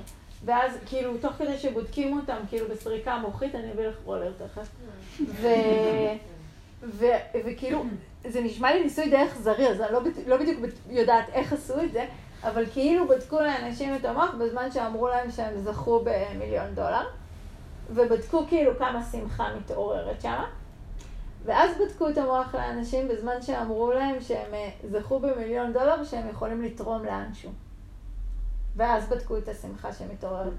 [0.46, 4.68] ואז, כאילו, תוך כדי שבודקים אותם, כאילו, בסריקה מוחית, אני אביא לך רולר תכף.
[5.28, 5.48] ו...
[6.84, 7.06] ו...
[7.46, 7.86] וכאילו,
[8.28, 11.92] זה נשמע לי ניסוי די אכזרי, אז אני לא, לא בדיוק יודעת איך עשו את
[11.92, 12.06] זה,
[12.48, 17.08] אבל כאילו בדקו לאנשים את המוח בזמן שאמרו להם שהם זכו במיליון דולר,
[17.94, 20.44] ובדקו כאילו כמה שמחה מתעוררת שם,
[21.46, 26.62] ואז בדקו את המוח לאנשים בזמן שאמרו להם שהם אה, זכו במיליון דולר שהם יכולים
[26.64, 27.52] לתרום לאנשהו.
[28.76, 30.54] ואז בדקו את השמחה שמתעוררת.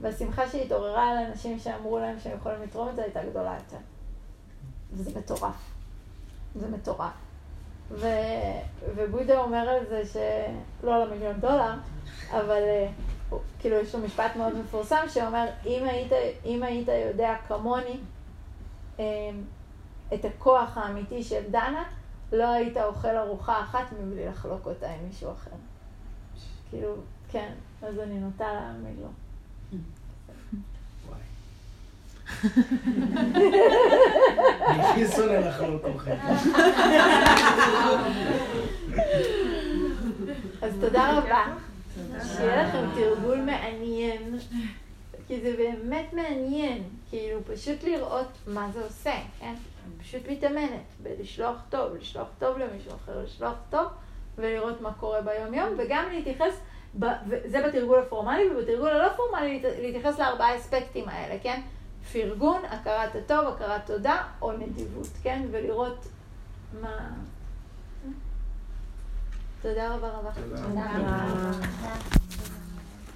[0.00, 3.82] והשמחה שהתעוררה על אנשים שאמרו להם שהם יכולים לתרום את זה הייתה גדולה יותר.
[4.92, 5.72] וזה מטורף.
[6.54, 7.29] זה מטורף.
[7.90, 8.06] ו...
[8.96, 11.74] ובודה אומר על זה שלא על המיליון דולר,
[12.30, 12.88] אבל אה,
[13.58, 16.12] כאילו יש לו משפט מאוד מפורסם שאומר, אם היית,
[16.44, 18.00] אם היית יודע כמוני
[19.00, 19.04] אה,
[20.14, 21.84] את הכוח האמיתי של דנה,
[22.32, 25.50] לא היית אוכל ארוחה אחת מבלי לחלוק אותה עם מישהו אחר.
[26.70, 26.94] כאילו,
[27.30, 29.08] כן, אז אני נוטה להאמין לו.
[34.68, 36.10] אני שונא לחלוק אוכל.
[40.62, 41.44] אז תודה רבה.
[42.36, 44.38] שיהיה לכם תרגול מעניין,
[45.28, 49.54] כי זה באמת מעניין, כאילו פשוט לראות מה זה עושה, כן?
[50.02, 53.86] פשוט מתאמנת בלשלוח טוב, לשלוח טוב למישהו אחר, לשלוח טוב,
[54.38, 56.60] ולראות מה קורה ביום יום, וגם להתייחס,
[57.44, 61.60] זה בתרגול הפורמלי, ובתרגול הלא פורמלי להת- להתייחס לארבעה אספקטים האלה, כן?
[62.12, 65.42] פרגון, הכרת הטוב, הכרת תודה, או נדיבות, כן?
[65.50, 66.06] ולראות
[66.82, 67.10] מה...
[69.62, 70.30] תודה רבה רבה.
[70.34, 70.62] תודה.
[70.62, 72.19] תודה רבה.